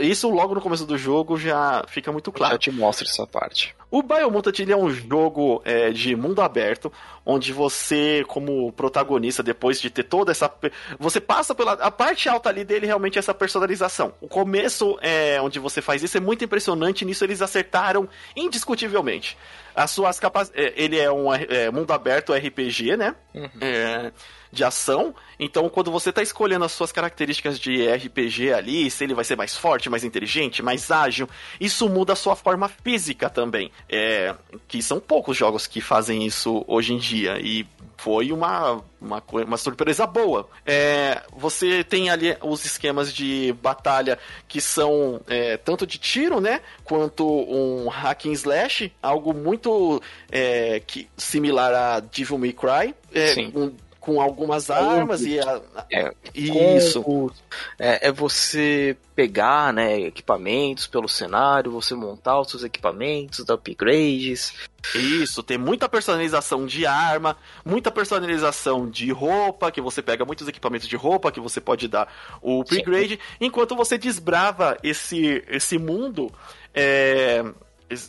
[0.01, 2.55] isso logo no começo do jogo já fica muito claro.
[2.55, 3.73] Já te mostra essa parte.
[3.89, 6.91] O Biomutant ele é um jogo é, de mundo aberto,
[7.25, 10.53] onde você, como protagonista, depois de ter toda essa.
[10.99, 11.71] Você passa pela.
[11.73, 14.13] A parte alta ali dele realmente é essa personalização.
[14.19, 17.05] O começo, é, onde você faz isso, é muito impressionante.
[17.05, 19.37] Nisso eles acertaram indiscutivelmente.
[19.81, 20.65] As suas capacidades.
[20.65, 23.15] É, ele é um é, mundo aberto RPG, né?
[23.33, 23.49] Uhum.
[23.59, 24.11] É,
[24.51, 25.15] de ação.
[25.39, 29.35] Então, quando você está escolhendo as suas características de RPG ali, se ele vai ser
[29.35, 31.27] mais forte, mais inteligente, mais ágil,
[31.59, 33.71] isso muda a sua forma física também.
[33.89, 34.35] É,
[34.67, 37.39] que são poucos jogos que fazem isso hoje em dia.
[37.39, 37.65] E
[38.01, 40.49] foi uma, uma, uma surpresa boa.
[40.65, 46.61] É, você tem ali os esquemas de batalha que são é, tanto de tiro, né?
[46.83, 52.95] Quanto um hack and slash, algo muito é, que, similar a Devil May Cry.
[53.13, 53.71] É, um,
[54.01, 55.61] com algumas armas e a...
[55.91, 57.31] é, isso
[57.77, 64.53] é, é, você pegar né, equipamentos pelo cenário, você montar os seus equipamentos, dar upgrades.
[64.95, 70.87] Isso, tem muita personalização de arma, muita personalização de roupa, que você pega muitos equipamentos
[70.87, 76.31] de roupa que você pode dar o upgrade, enquanto você desbrava esse, esse mundo.
[76.73, 77.43] É,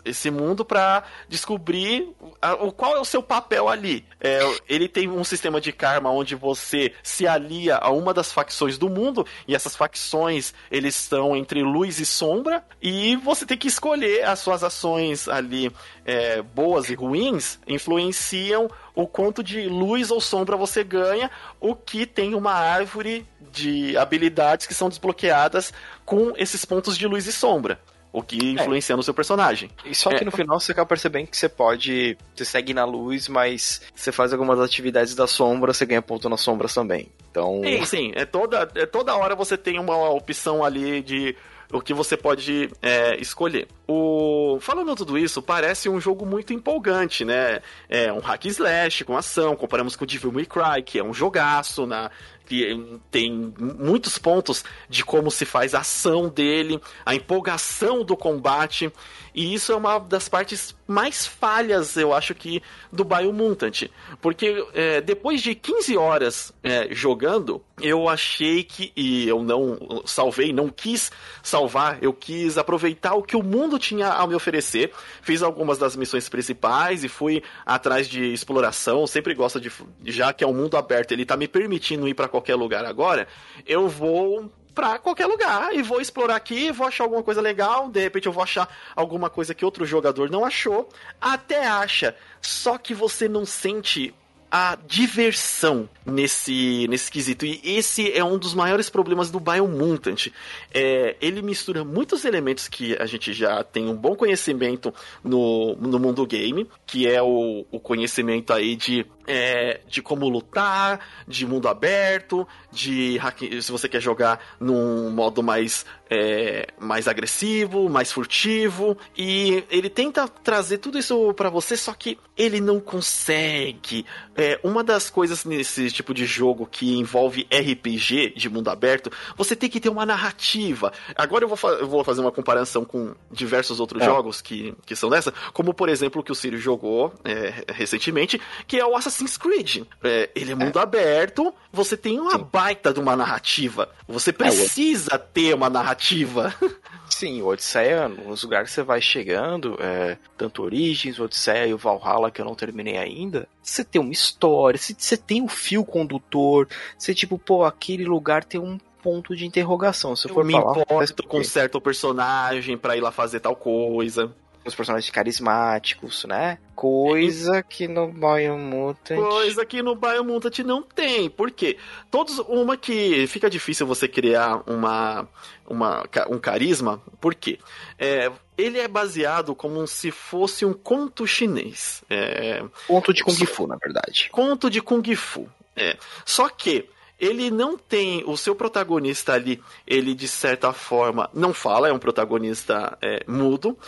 [0.04, 4.04] esse mundo para descobrir a, o qual é o seu papel ali.
[4.20, 8.78] É, ele tem um sistema de karma onde você se alia a uma das facções
[8.78, 13.68] do mundo e essas facções eles estão entre luz e sombra e você tem que
[13.68, 15.72] escolher as suas ações ali
[16.04, 21.30] é, boas e ruins influenciam o quanto de luz ou sombra você ganha,
[21.60, 25.72] o que tem uma árvore de habilidades que são desbloqueadas
[26.04, 27.80] com esses pontos de luz e sombra.
[28.12, 29.70] O que influencia no seu personagem.
[29.84, 30.24] E só que É.
[30.24, 32.16] no final você acaba percebendo que você pode.
[32.36, 36.40] Você segue na luz, mas você faz algumas atividades da sombra, você ganha ponto nas
[36.40, 37.08] sombras também.
[37.30, 37.62] Então.
[37.64, 38.12] Sim, sim.
[38.14, 41.34] É toda, é toda hora você tem uma opção ali de
[41.72, 43.66] o que você pode é, escolher.
[43.88, 44.58] O...
[44.60, 47.62] Falando tudo isso, parece um jogo muito empolgante, né?
[47.88, 51.14] É um hack slash com ação, comparamos com o Devil May Cry, que é um
[51.14, 52.10] jogaço, na...
[52.46, 58.92] que tem muitos pontos de como se faz a ação dele, a empolgação do combate,
[59.34, 62.62] e isso é uma das partes mais falhas, eu acho que,
[62.92, 63.88] do Biomutant.
[64.20, 68.92] Porque é, depois de 15 horas é, jogando, eu achei que.
[68.94, 71.10] E eu não salvei, não quis
[71.42, 74.92] salvar, eu quis aproveitar o que o mundo tinha a me oferecer.
[75.22, 79.06] Fiz algumas das missões principais e fui atrás de exploração.
[79.06, 79.72] Sempre gosto de.
[80.04, 83.28] Já que é um mundo aberto, ele tá me permitindo ir para qualquer lugar agora,
[83.64, 88.00] eu vou pra qualquer lugar e vou explorar aqui, vou achar alguma coisa legal, de
[88.00, 90.88] repente eu vou achar alguma coisa que outro jogador não achou,
[91.20, 94.14] até acha, só que você não sente
[94.54, 97.46] a diversão nesse, nesse quesito.
[97.46, 100.26] E esse é um dos maiores problemas do Biomutant.
[100.74, 104.92] É, ele mistura muitos elementos que a gente já tem um bom conhecimento
[105.24, 111.00] no, no mundo game, que é o, o conhecimento aí de, é, de como lutar,
[111.26, 113.18] de mundo aberto, de
[113.60, 118.96] se você quer jogar num modo mais, é, mais agressivo, mais furtivo.
[119.16, 124.04] E ele tenta trazer tudo isso para você, só que ele não consegue.
[124.34, 129.54] É, uma das coisas nesse tipo de jogo que envolve RPG de mundo aberto, você
[129.54, 130.92] tem que ter uma narrativa.
[131.14, 134.04] Agora eu vou, fa eu vou fazer uma comparação com diversos outros É.
[134.04, 138.40] jogos que, que são dessa, como por exemplo o que o Ciro jogou é, recentemente,
[138.66, 139.86] que é o Assassin's Creed.
[140.02, 142.46] É, ele é mundo aberto, você tem uma Sim.
[142.50, 143.88] baita de uma narrativa.
[144.06, 146.54] Você precisa ter uma narrativa.
[147.08, 151.78] Sim, o Odisseia, nos lugares que você vai chegando, é, tanto Origins, Odisseia e o
[151.78, 155.84] Valhalla, que eu não terminei ainda, você tem uma história, você, você tem um fio
[155.84, 160.14] condutor, você tipo, pô, aquele lugar tem um ponto de interrogação.
[160.14, 163.56] Se eu for me falar, importo por com certo personagem pra ir lá fazer tal
[163.56, 164.32] coisa.
[164.64, 166.58] Os personagens carismáticos, né?
[166.74, 169.18] Coisa que no Biomutant...
[169.18, 171.28] Coisa que no Biomutant não tem.
[171.28, 171.76] Por quê?
[172.10, 175.28] Todos, uma que fica difícil você criar uma,
[175.66, 177.02] uma, um carisma.
[177.20, 177.58] Por quê?
[177.98, 182.02] É, ele é baseado como se fosse um conto chinês.
[182.08, 184.28] É, Ponto de Kung Fu, na verdade.
[184.30, 185.48] conto de Kung Fu.
[185.76, 185.96] É.
[186.24, 186.88] Só que
[187.22, 188.24] ele não tem.
[188.26, 193.78] O seu protagonista ali, ele de certa forma não fala, é um protagonista é, mudo.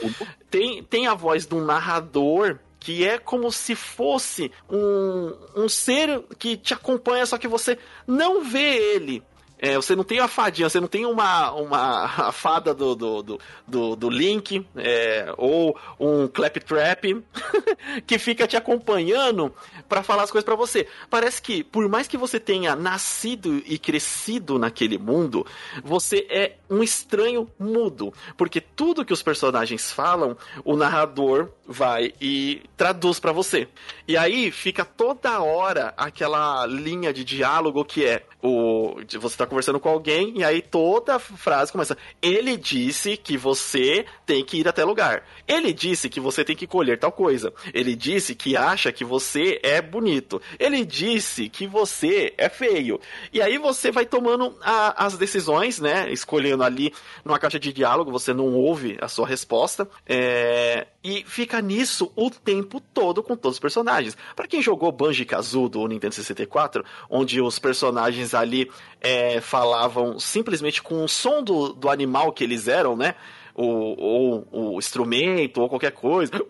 [0.48, 2.60] Tem, tem a voz de um narrador.
[2.78, 8.44] Que é como se fosse um, um ser que te acompanha, só que você não
[8.44, 9.22] vê ele.
[9.58, 13.40] É, você não tem a fadinha, você não tem uma, uma fada do, do, do,
[13.66, 17.24] do, do Link, é, ou um Claptrap,
[18.06, 19.54] que fica te acompanhando
[19.88, 20.86] para falar as coisas para você.
[21.08, 25.46] Parece que, por mais que você tenha nascido e crescido naquele mundo,
[25.82, 28.12] você é um estranho mudo.
[28.36, 33.68] Porque tudo que os personagens falam, o narrador vai e traduz para você.
[34.06, 39.78] E aí fica toda hora aquela linha de diálogo que é o você tá conversando
[39.80, 44.84] com alguém e aí toda frase começa ele disse que você tem que ir até
[44.84, 45.24] lugar.
[45.46, 47.52] Ele disse que você tem que colher tal coisa.
[47.72, 50.40] Ele disse que acha que você é bonito.
[50.58, 53.00] Ele disse que você é feio.
[53.32, 56.10] E aí você vai tomando a- as decisões, né?
[56.12, 56.92] Escolhendo ali
[57.24, 59.88] numa caixa de diálogo, você não ouve a sua resposta.
[60.06, 64.16] É, E fica nisso o tempo todo com todos os personagens.
[64.34, 68.70] Pra quem jogou Banjo-Kazooie do Nintendo 64, onde os personagens ali
[69.02, 73.14] é, falavam simplesmente com o som do, do animal que eles eram, né?
[73.56, 76.32] O, ou o instrumento, ou qualquer coisa.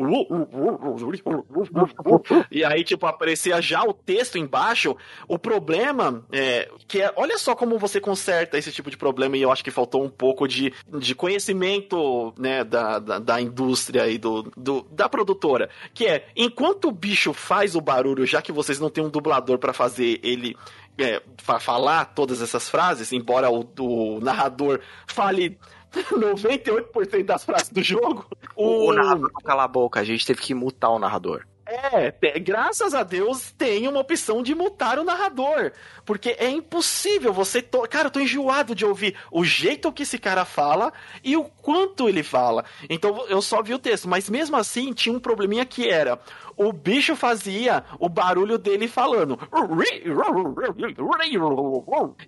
[2.50, 4.96] E aí, tipo, aparecia já o texto embaixo.
[5.28, 9.42] O problema é que é, olha só como você conserta esse tipo de problema, e
[9.42, 14.16] eu acho que faltou um pouco de, de conhecimento, né, da, da, da indústria e
[14.16, 15.68] do, do, da produtora.
[15.92, 19.58] Que é, enquanto o bicho faz o barulho, já que vocês não têm um dublador
[19.58, 20.56] pra fazer ele
[20.98, 25.58] é, fa- falar todas essas frases, embora o, o narrador fale
[25.94, 28.26] 98% das frases do jogo,
[28.56, 31.44] O, o narrador não cala a boca, a gente teve que mutar o narrador.
[31.74, 35.72] É, graças a Deus tem uma opção de mutar o narrador.
[36.04, 37.62] Porque é impossível você.
[37.62, 37.82] To...
[37.88, 42.08] Cara, eu tô enjoado de ouvir o jeito que esse cara fala e o quanto
[42.08, 42.64] ele fala.
[42.88, 46.18] Então eu só vi o texto, mas mesmo assim tinha um probleminha que era
[46.56, 49.38] o bicho fazia o barulho dele falando.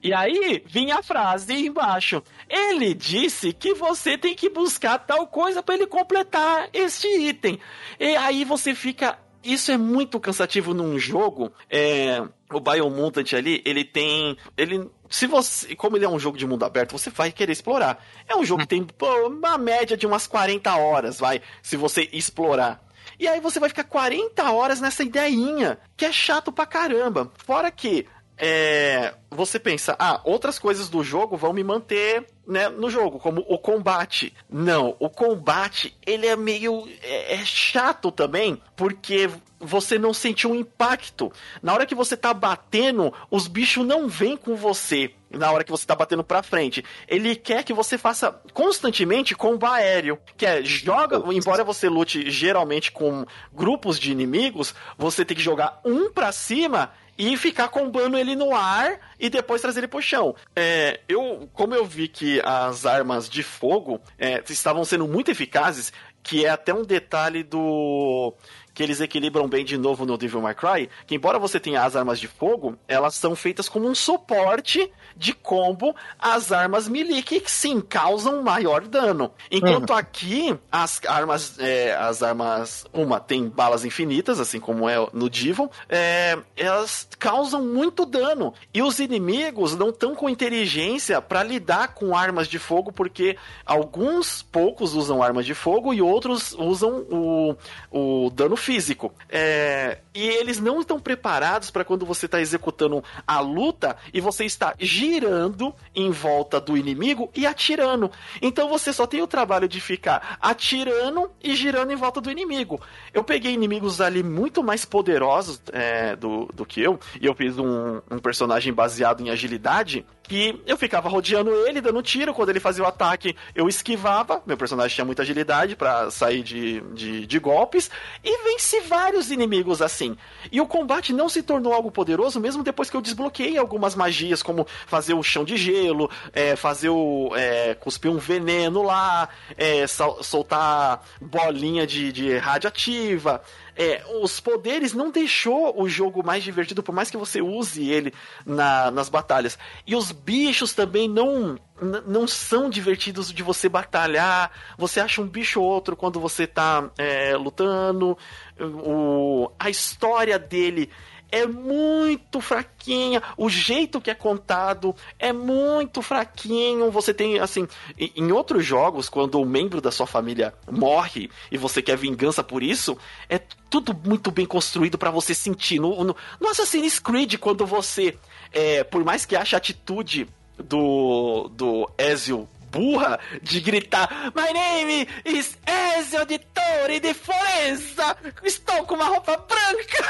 [0.03, 2.23] E aí vinha a frase embaixo.
[2.49, 7.59] Ele disse que você tem que buscar tal coisa para ele completar este item.
[7.99, 11.53] E aí você fica isso é muito cansativo num jogo.
[11.71, 12.23] É,
[12.53, 14.37] o Biomutant ali, ele tem.
[14.57, 14.91] Ele.
[15.09, 15.75] Se você.
[15.75, 18.05] Como ele é um jogo de mundo aberto, você vai querer explorar.
[18.29, 21.41] É um jogo que tem pô, uma média de umas 40 horas, vai.
[21.63, 22.85] Se você explorar.
[23.19, 27.33] E aí você vai ficar 40 horas nessa ideinha, que é chato pra caramba.
[27.37, 28.07] Fora que
[28.39, 33.45] é, você pensa, ah, outras coisas do jogo vão me manter né, no jogo, como
[33.49, 34.33] o combate.
[34.49, 39.29] Não, o combate ele é meio é, é chato também, porque
[39.59, 41.33] você não sente um impacto.
[41.63, 45.13] Na hora que você tá batendo, os bichos não vêm com você.
[45.31, 46.85] Na hora que você tá batendo pra frente.
[47.09, 50.19] Ele quer que você faça constantemente combo aéreo.
[50.37, 51.23] Que é, joga.
[51.33, 56.93] Embora você lute geralmente com grupos de inimigos, você tem que jogar um pra cima
[57.19, 60.35] e ficar combando ele no ar e depois trazer ele pro chão.
[60.55, 65.93] É, eu, como eu vi que as armas de fogo é, estavam sendo muito eficazes,
[66.23, 68.35] que é até um detalhe do
[68.75, 71.97] que eles equilibram bem de novo no Devil May Cry, que embora você tenha as
[71.97, 77.43] armas de fogo, elas são feitas como um suporte de combo às armas melee, que
[77.47, 79.33] sim, causam maior dano.
[79.51, 79.97] Enquanto uhum.
[79.97, 85.71] aqui, as armas, é, as armas, uma tem balas infinitas, assim como é no Devil,
[85.89, 88.53] é, elas causam muito dano.
[88.73, 94.43] E os inimigos não estão com inteligência para lidar com armas de fogo, porque alguns
[94.43, 97.57] poucos usam armas de fogo e outros usam o,
[97.91, 99.13] o dano físico.
[99.29, 104.45] É, e eles não estão preparados para quando você está executando a luta e você
[104.45, 104.75] está
[105.07, 108.11] girando em volta do inimigo e atirando.
[108.43, 112.81] Então você só tem o trabalho de ficar atirando e girando em volta do inimigo.
[113.15, 117.59] Eu peguei inimigos ali muito mais poderosos é, do, do que eu, e eu fiz
[117.59, 122.35] um, um personagem baseado em agilidade que eu ficava rodeando ele, dando tiro.
[122.35, 124.43] Quando ele fazia o ataque, eu esquivava.
[124.45, 127.91] Meu personagem tinha muita agilidade para sair de, de, de, golpes.
[128.25, 130.17] E venci vários inimigos assim.
[130.51, 134.43] E o combate não se tornou algo poderoso, mesmo depois que eu desbloqueei algumas magias,
[134.43, 134.67] como
[134.97, 137.31] fazer o chão de gelo, é, fazer o.
[137.37, 139.29] É, cuspir um veneno lá,
[139.59, 143.43] é, soltar bolinha de, de radioativa
[143.77, 148.13] é, os poderes não deixou o jogo mais divertido, por mais que você use ele
[148.45, 149.59] na, nas batalhas.
[149.87, 151.59] E os bichos também não
[152.07, 154.51] não são divertidos de você batalhar.
[154.79, 158.17] Você acha um bicho ou outro quando você tá é, lutando.
[158.59, 160.91] O, a história dele
[161.37, 163.23] é muito fraquinha.
[163.37, 166.91] O jeito que é contado é muito fraquinho.
[166.91, 167.69] Você tem, assim,
[167.99, 172.63] em outros jogos, quando um membro da sua família morre e você quer vingança por
[172.63, 172.97] isso,
[173.29, 175.79] é tudo muito bem construído para você sentir.
[175.79, 178.17] No, no, no Assassin's Creed, quando você,
[178.53, 180.27] é, por mais que ache a atitude
[180.59, 188.85] do, do Ezio burra de gritar My name is Ezio de Torre de Forenza Estou
[188.85, 190.05] com uma roupa branca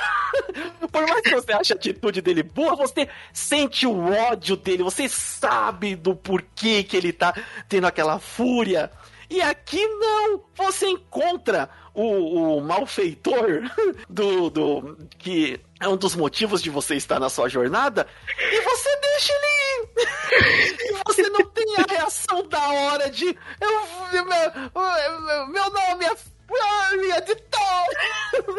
[0.91, 5.09] Por mais que você ache a atitude dele burra Você sente o ódio dele Você
[5.09, 7.33] sabe do porquê que ele tá
[7.69, 8.91] tendo aquela fúria
[9.29, 10.45] e aqui não!
[10.55, 13.62] Você encontra o, o malfeitor
[14.09, 14.99] do, do.
[15.18, 18.07] que é um dos motivos de você estar na sua jornada
[18.38, 20.90] e você deixa ele ir.
[20.92, 23.26] e você não tem a reação da hora de.
[23.26, 26.16] Eu, meu, meu nome é
[26.97, 27.44] minha editor!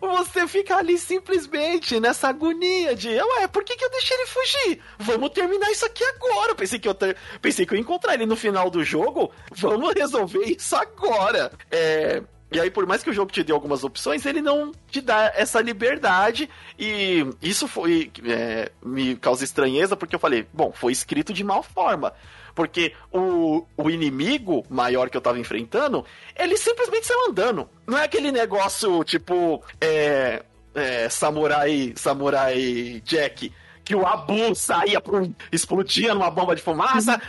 [0.00, 0.18] Não!
[0.24, 4.82] Você fica ali simplesmente nessa agonia de, ué, por que, que eu deixei ele fugir?
[4.98, 6.54] Vamos terminar isso aqui agora.
[6.54, 7.16] Pensei que eu ter...
[7.40, 9.30] pensei que eu ia encontrar ele no final do jogo.
[9.52, 11.52] Vamos resolver isso agora.
[11.70, 12.22] É.
[12.50, 15.32] E aí, por mais que o jogo te dê algumas opções, ele não te dá
[15.34, 16.50] essa liberdade.
[16.78, 18.10] E isso foi.
[18.26, 22.12] É, me causa estranheza, porque eu falei, bom, foi escrito de mal forma.
[22.54, 26.04] Porque o, o inimigo maior que eu tava enfrentando,
[26.36, 27.68] ele simplesmente saiu andando.
[27.86, 29.62] Não é aquele negócio tipo.
[29.80, 30.42] É,
[30.74, 31.92] é, samurai.
[31.96, 33.52] Samurai Jack
[33.84, 37.20] que o Abu saía por, explodia numa bomba de fumaça,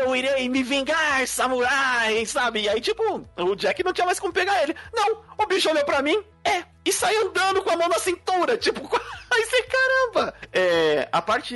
[0.00, 2.62] eu irei me vingar, samurai, sabe?
[2.62, 3.02] E aí, tipo,
[3.36, 4.74] o Jack não tinha mais como pegar ele.
[4.94, 8.56] Não, o bicho olhou pra mim, é, e saiu andando com a mão na cintura,
[8.56, 8.80] tipo,
[9.30, 10.34] aí você, caramba!
[10.52, 11.54] É, a parte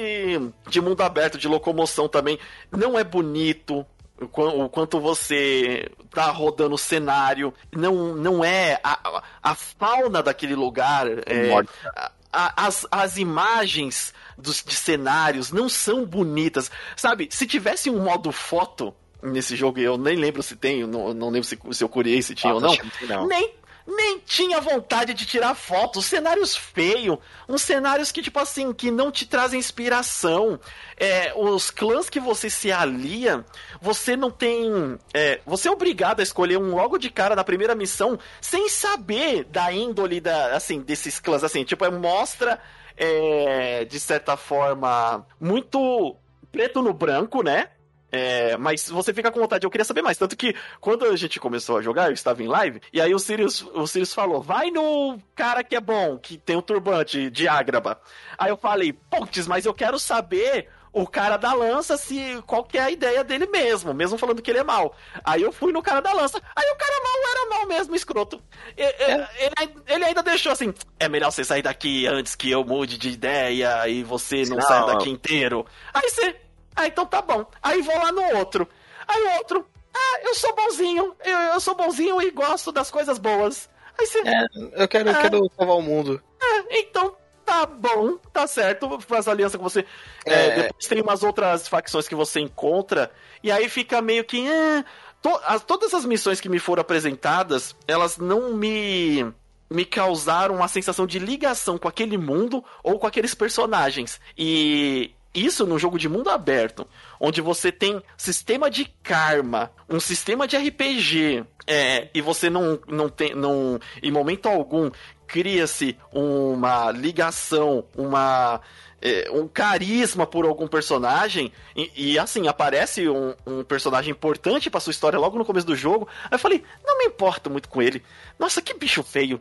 [0.68, 2.38] de mundo aberto, de locomoção também,
[2.70, 3.86] não é bonito,
[4.20, 11.06] o quanto você tá rodando o cenário, não, não é a, a fauna daquele lugar,
[11.26, 11.52] é,
[11.96, 16.70] a, as, as imagens dos, de cenários não são bonitas.
[16.96, 21.30] Sabe, se tivesse um modo foto nesse jogo, eu nem lembro se tem, não, não
[21.30, 22.76] lembro se, se eu curei se tinha ah, ou não,
[23.08, 23.26] não.
[23.28, 23.54] Nem,
[23.86, 27.18] nem tinha vontade de tirar fotos, cenários feios,
[27.48, 30.58] uns cenários que, tipo assim, que não te trazem inspiração.
[30.96, 33.44] É, os clãs que você se alia,
[33.80, 34.98] você não tem.
[35.12, 39.44] É, você é obrigado a escolher um logo de cara na primeira missão sem saber
[39.44, 41.42] da índole da, assim, desses clãs.
[41.42, 42.60] Assim, tipo, é, mostra,
[42.96, 46.16] é, de certa forma, muito
[46.50, 47.68] preto no branco, né?
[48.12, 50.18] É, mas você fica com vontade, eu queria saber mais.
[50.18, 53.18] Tanto que quando a gente começou a jogar, eu estava em live, e aí o
[53.18, 57.48] Sirius, o Sirius falou: vai no cara que é bom, que tem o turbante de
[57.48, 57.98] ágraba.
[58.36, 62.76] Aí eu falei, putz, mas eu quero saber o cara da lança se qual que
[62.76, 64.94] é a ideia dele mesmo, mesmo falando que ele é mal.
[65.24, 68.42] Aí eu fui no cara da lança, aí o cara mal era mal mesmo, escroto.
[68.76, 69.26] É.
[69.44, 73.08] Ele, ele, ainda deixou assim: é melhor você sair daqui antes que eu mude de
[73.08, 75.64] ideia e você não, não saia daqui inteiro.
[75.94, 76.36] Aí você
[76.74, 77.46] ah, então tá bom.
[77.62, 78.68] Aí vou lá no outro.
[79.06, 83.18] Aí o outro, ah, eu sou bonzinho, eu, eu sou bonzinho e gosto das coisas
[83.18, 83.68] boas.
[83.98, 84.18] Aí você.
[84.20, 86.22] É, eu quero, eu quero salvar o mundo.
[86.40, 87.14] É, então
[87.44, 88.98] tá bom, tá certo.
[89.00, 89.84] Faz aliança com você.
[90.24, 90.62] É, é...
[90.62, 93.10] depois tem umas outras facções que você encontra.
[93.42, 94.48] E aí fica meio que.
[94.48, 94.84] Ah,
[95.20, 99.32] to, as, todas as missões que me foram apresentadas, elas não me
[99.70, 104.20] me causaram uma sensação de ligação com aquele mundo ou com aqueles personagens.
[104.36, 106.86] E isso num jogo de mundo aberto,
[107.18, 113.08] onde você tem sistema de karma, um sistema de RPG, é, e você não, não
[113.08, 114.90] tem, não, em momento algum,
[115.26, 118.60] cria-se uma ligação, uma
[119.02, 124.78] é, um carisma por algum personagem e, e assim aparece um, um, personagem importante para
[124.80, 126.06] sua história logo no começo do jogo.
[126.24, 128.02] Aí eu falei, não me importo muito com ele.
[128.38, 129.40] Nossa, que bicho feio.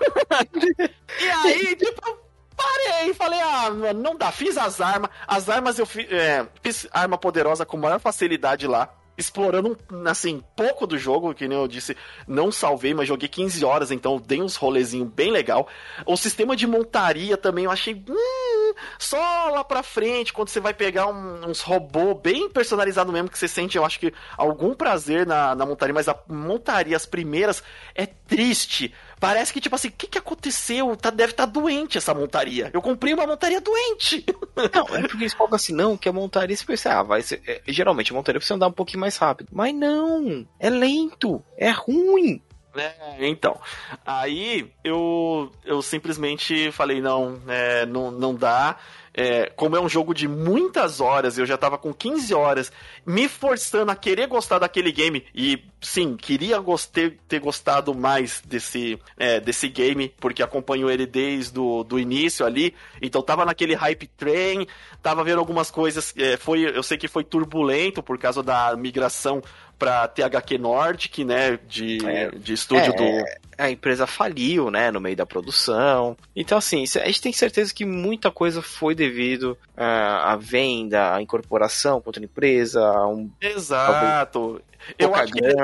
[1.20, 2.18] e aí, tipo,
[2.56, 4.32] parei, falei, ah, não dá.
[4.32, 5.10] Fiz as armas.
[5.26, 9.76] As armas eu fiz, é, fiz arma poderosa com maior facilidade lá explorando,
[10.06, 11.96] assim, pouco do jogo, que nem eu disse,
[12.28, 15.66] não salvei, mas joguei 15 horas, então dei uns rolezinhos bem legal.
[16.04, 17.94] O sistema de montaria também eu achei.
[18.08, 23.30] Hum, só lá pra frente, quando você vai pegar um, uns robô bem personalizado mesmo,
[23.30, 27.06] que você sente, eu acho que algum prazer na, na montaria, mas a montaria, as
[27.06, 27.62] primeiras,
[27.94, 28.92] é triste.
[29.18, 30.94] Parece que, tipo assim, o que, que aconteceu?
[30.96, 32.70] Tá, deve estar tá doente essa montaria.
[32.72, 34.24] Eu comprei uma montaria doente.
[34.74, 37.42] Não, é porque eles colocam assim, não, que a montaria, você pensa, ah, vai ser.
[37.46, 39.48] É, geralmente a montaria precisa andar um pouquinho mais rápido.
[39.52, 42.42] Mas não, é lento, é ruim.
[42.74, 43.58] É, então,
[44.04, 48.76] aí eu, eu simplesmente falei, não, é, não, não dá
[49.16, 52.70] é, como é um jogo de muitas horas, eu já tava com 15 horas,
[53.06, 55.24] me forçando a querer gostar daquele game.
[55.34, 56.62] E sim, queria
[56.92, 62.44] ter, ter gostado mais desse, é, desse game, porque acompanho ele desde o do início
[62.44, 62.74] ali.
[63.00, 64.66] Então tava naquele hype train,
[65.02, 66.12] tava vendo algumas coisas.
[66.18, 69.42] É, foi, eu sei que foi turbulento por causa da migração
[69.78, 73.24] para THQ Nordic, né, de, é, de estúdio é, do...
[73.58, 76.16] A empresa faliu, né, no meio da produção.
[76.34, 79.80] Então, assim, a gente tem certeza que muita coisa foi devido uh,
[80.24, 83.30] à venda, à incorporação contra a empresa, a um...
[83.40, 84.60] Exato.
[84.98, 85.54] Eu acho, que ele,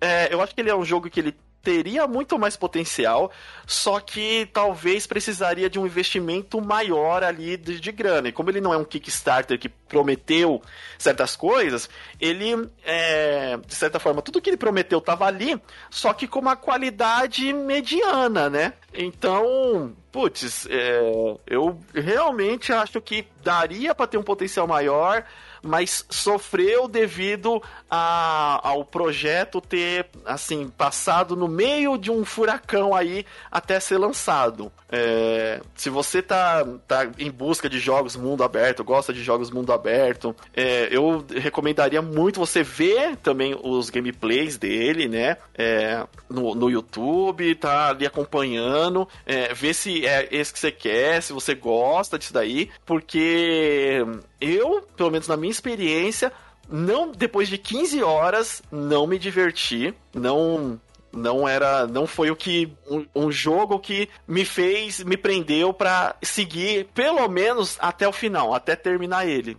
[0.00, 1.34] é, eu acho que ele é um jogo que ele
[1.66, 3.32] teria muito mais potencial,
[3.66, 8.28] só que talvez precisaria de um investimento maior ali de, de grana.
[8.28, 10.62] E como ele não é um Kickstarter que prometeu
[10.96, 11.90] certas coisas,
[12.20, 15.60] ele, é, de certa forma, tudo que ele prometeu estava ali,
[15.90, 18.74] só que com uma qualidade mediana, né?
[18.94, 21.00] Então, putz, é,
[21.48, 25.24] eu realmente acho que daria para ter um potencial maior
[25.66, 33.24] mas sofreu devido a, ao projeto ter, assim, passado no meio de um furacão aí
[33.50, 34.72] até ser lançado.
[34.88, 39.72] É, se você tá, tá em busca de jogos mundo aberto, gosta de jogos mundo
[39.72, 45.36] aberto, é, eu recomendaria muito você ver também os gameplays dele, né?
[45.56, 51.22] É, no, no YouTube, tá ali acompanhando, é, ver se é esse que você quer,
[51.22, 54.04] se você gosta disso daí, porque
[54.40, 56.32] eu, pelo menos na minha experiência,
[56.68, 60.80] não depois de 15 horas não me diverti, não
[61.12, 66.14] não era não foi o que um, um jogo que me fez me prendeu para
[66.22, 69.56] seguir pelo menos até o final até terminar ele.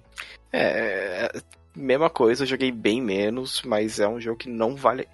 [0.54, 1.32] É
[1.78, 5.08] mesma coisa eu joguei bem menos mas é um jogo que não vale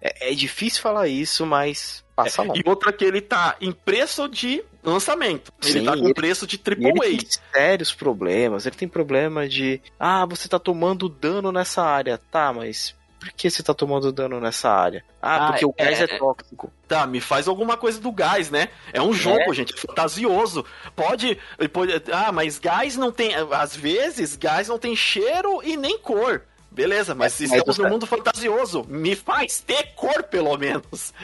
[0.00, 4.28] é, é difícil falar isso mas passa é, E outra que ele tá em preço
[4.28, 5.52] de no lançamento.
[5.62, 7.08] Ele Sim, tá com ele- preço de E ele AAA.
[7.18, 7.18] tem
[7.52, 8.64] sérios problemas.
[8.64, 9.80] Ele tem problema de.
[9.98, 12.18] Ah, você tá tomando dano nessa área.
[12.30, 15.04] Tá, mas por que você tá tomando dano nessa área?
[15.20, 16.72] Ah, Ah, porque o gás é- é, tóxico.
[16.86, 18.68] Tá, me faz alguma coisa do gás, né?
[18.92, 20.64] É um jogo, gente, fantasioso.
[20.94, 21.36] Pode,
[21.72, 21.92] pode.
[22.12, 23.34] Ah, mas gás não tem.
[23.50, 26.42] Às vezes, gás não tem cheiro e nem cor.
[26.76, 28.84] Beleza, mas Mas estamos você- num mundo fantasioso.
[28.86, 31.14] Me faz ter cor, pelo menos.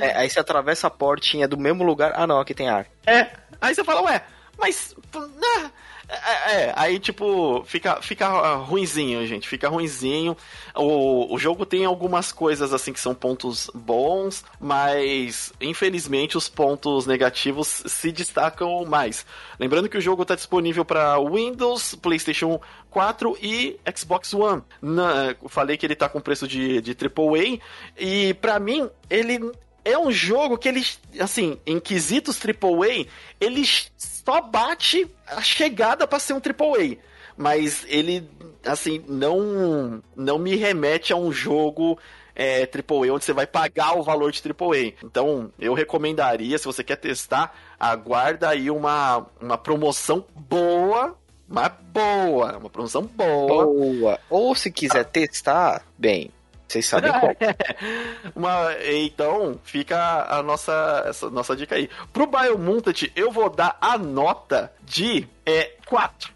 [0.00, 2.12] É, aí você atravessa a portinha do mesmo lugar.
[2.16, 2.86] Ah, não, aqui tem ar.
[3.06, 3.28] É.
[3.60, 4.24] Aí você fala, ué,
[4.58, 4.96] mas.
[5.14, 5.70] né?
[6.08, 10.36] É, é, aí tipo, fica, fica ah, ruinzinho, gente, fica ruinzinho.
[10.74, 17.06] O, o jogo tem algumas coisas assim que são pontos bons, mas infelizmente os pontos
[17.06, 19.26] negativos se destacam mais.
[19.58, 24.62] Lembrando que o jogo está disponível para Windows, PlayStation 4 e Xbox One.
[24.80, 27.58] Na, falei que ele tá com preço de, de AAA,
[27.98, 29.40] e pra mim, ele
[29.86, 30.84] é um jogo que ele,
[31.20, 33.06] assim, em quesitos AAA,
[33.40, 33.62] ele
[33.96, 36.96] só bate a chegada pra ser um AAA.
[37.36, 38.28] Mas ele,
[38.64, 41.96] assim, não, não me remete a um jogo
[42.34, 44.94] é, AAA onde você vai pagar o valor de AAA.
[45.04, 51.16] Então, eu recomendaria, se você quer testar, aguarda aí uma, uma promoção boa,
[51.46, 53.64] mas boa, uma promoção boa.
[53.64, 54.20] Boa.
[54.28, 56.30] Ou se quiser testar, bem,
[56.66, 57.36] vocês sabem como.
[58.34, 61.88] Uma, então, fica a nossa, essa nossa dica aí.
[62.12, 66.34] Pro Biomutant, eu vou dar a nota de é, 4.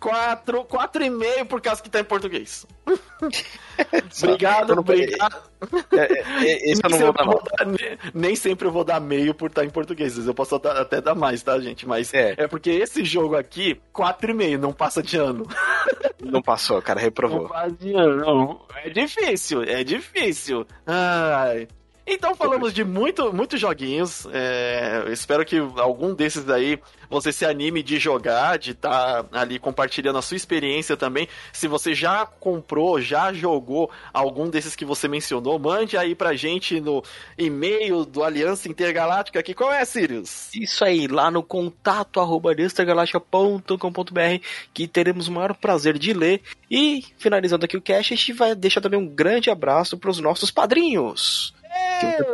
[0.00, 2.66] 4, 4,5 por causa que tá em português.
[4.22, 5.42] obrigado, não- obrigado.
[5.92, 7.50] É, é, é, Esse eu não Nem vou dar nota.
[7.58, 10.18] dar me- Nem sempre eu vou dar meio por estar em português.
[10.18, 11.86] Eu posso dar- até dar mais, tá, gente?
[11.86, 12.34] Mas É.
[12.36, 15.46] é, porque esse jogo aqui, 4,5, não passa de ano.
[16.22, 17.48] Não passou, cara, Não reprovou.
[17.48, 18.64] passa de ano, não.
[18.84, 20.64] É difícil, é difícil.
[20.86, 21.66] Ai.
[22.06, 24.26] Então falamos de muito, muitos joguinhos.
[24.32, 26.78] É, espero que algum desses aí
[27.08, 31.28] você se anime de jogar, de estar ali compartilhando a sua experiência também.
[31.52, 36.80] Se você já comprou, já jogou algum desses que você mencionou, mande aí pra gente
[36.80, 37.04] no
[37.38, 39.42] e-mail do Aliança Intergaláctica.
[39.42, 40.52] Que qual é, Sirius?
[40.54, 46.40] Isso aí, lá no contato arroba extragaláctica.com.br que teremos o maior prazer de ler.
[46.70, 50.18] E, finalizando aqui o cast, a gente vai deixar também um grande abraço para os
[50.18, 51.54] nossos padrinhos.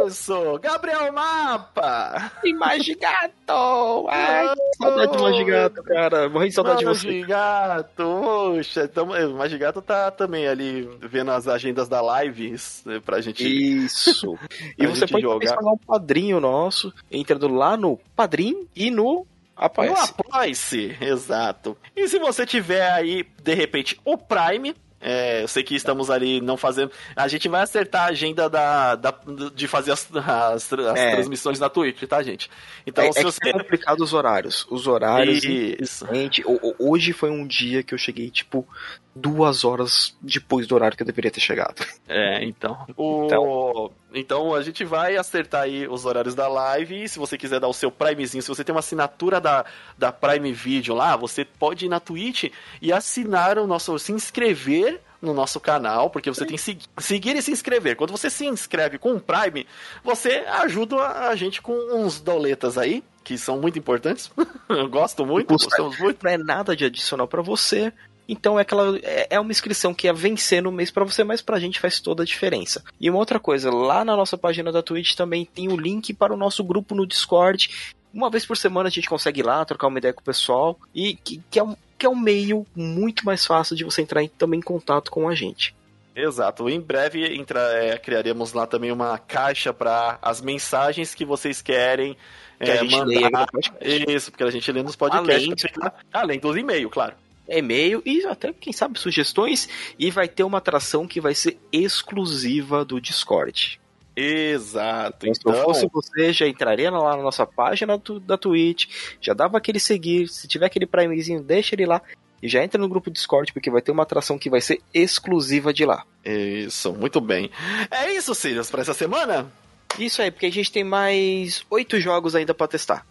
[0.07, 2.32] Isso, Gabriel Mapa!
[2.45, 4.07] E Magigato!
[4.09, 6.28] Ai, que saudade do Magigato, cara.
[6.28, 7.07] Morri de saudade de você.
[7.07, 13.20] Magigato, poxa, então, o Magigato tá também ali vendo as agendas da lives né, pra
[13.20, 13.47] gente.
[13.47, 14.39] Isso.
[14.78, 15.59] E Pra você gente pode jogar.
[15.62, 19.26] um padrinho nosso, entrando lá no Padrim e no No
[19.57, 20.14] Apoia-se.
[20.18, 21.76] Apoie-se, exato.
[21.97, 24.74] E se você tiver aí, de repente, o Prime.
[25.01, 26.90] É, eu sei que estamos ali não fazendo.
[27.14, 29.14] A gente vai acertar a agenda da, da-
[29.55, 31.11] de fazer as, as, as É.
[31.12, 32.51] transmissões na Twitch, tá, gente?
[32.86, 33.49] Então, é, se é você.
[33.49, 34.66] é complicado os horários.
[34.70, 35.42] Os horários.
[35.44, 36.07] Isso.
[36.12, 38.66] Gente, ho- ho- hoje foi um dia que eu cheguei, tipo,
[39.14, 41.84] duas horas depois do horário que eu deveria ter chegado.
[42.09, 42.76] É, então.
[42.96, 43.26] O...
[43.26, 47.05] Então a gente vai acertar aí os horários da live.
[47.05, 49.65] E se você quiser dar o seu Primezinho, se você tem uma assinatura da,
[49.97, 52.51] da Prime Video lá, você pode ir na Twitch
[52.81, 53.99] e assinar o nosso.
[53.99, 57.97] se inscrever no nosso canal, porque você tem que segui- seguir e se inscrever.
[57.97, 59.67] Quando você se inscreve com o Prime,
[60.05, 60.97] você ajuda
[61.29, 64.31] a gente com uns doletas aí, que são muito importantes.
[64.71, 66.23] Eu gosto muito, gostamos muito.
[66.23, 67.93] Não é nada de adicional pra você.
[68.29, 71.41] Então é aquela é é uma inscrição que ia vencer no mês pra você, mas
[71.41, 72.85] pra gente faz toda a diferença.
[73.01, 76.35] E uma outra coisa, lá na nossa página da Twitch também tem o link para
[76.35, 77.70] o nosso grupo no Discord.
[78.12, 80.79] Uma vez por semana a gente consegue ir lá trocar uma ideia com o pessoal
[80.95, 84.22] e que, que é um que é um meio muito mais fácil de você entrar
[84.22, 85.74] em, também em contato com a gente.
[86.14, 86.68] Exato.
[86.68, 92.16] Em breve entra, é, criaremos lá também uma caixa para as mensagens que vocês querem
[92.61, 93.05] Que é, a gente mandar.
[93.07, 94.05] leia no podcast.
[94.12, 95.45] Isso, porque a gente lê nos podcasts.
[95.45, 97.14] Além ficar- Além dos e-mails, claro.
[97.49, 99.68] E-mail e até, quem sabe, sugestões.
[99.99, 103.80] E vai ter uma atração que vai ser exclusiva do Discord.
[104.16, 105.26] Exato.
[105.26, 108.86] Então, se eu Então, fosse você, já entraria lá na nossa página do- da Twitch,
[109.20, 110.28] já dava aquele seguir.
[110.28, 112.03] Se tiver aquele primezinho, deixa ele lá.
[112.42, 115.72] E já entra no grupo Discord, porque vai ter uma atração que vai ser exclusiva
[115.72, 116.05] de lá.
[116.24, 117.51] isso, muito bem.
[117.90, 119.51] É isso, Sirius, para essa semana?
[119.99, 123.07] Isso aí, porque a gente tem mais oito jogos ainda pra testar.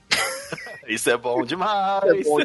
[0.87, 2.03] Isso é bom demais.
[2.03, 2.37] É bom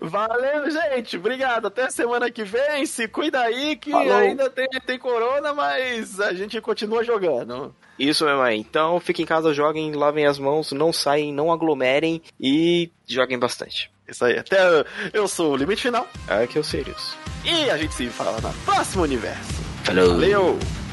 [0.00, 1.16] Valeu, gente.
[1.16, 1.66] Obrigado.
[1.66, 2.86] Até semana que vem.
[2.86, 4.16] Se cuida aí que Falou.
[4.16, 7.74] ainda tem, tem corona, mas a gente continua jogando.
[7.98, 8.58] Isso mesmo aí.
[8.58, 13.90] Então, fiquem em casa, joguem, lavem as mãos, não saem, não aglomerem e joguem bastante.
[14.08, 14.38] Isso aí.
[14.38, 16.06] Até eu sou o Limite Final.
[16.28, 17.16] É que eu sei isso.
[17.44, 19.62] E a gente se fala no próximo universo.
[19.84, 20.08] Falou!
[20.08, 20.83] Valeu!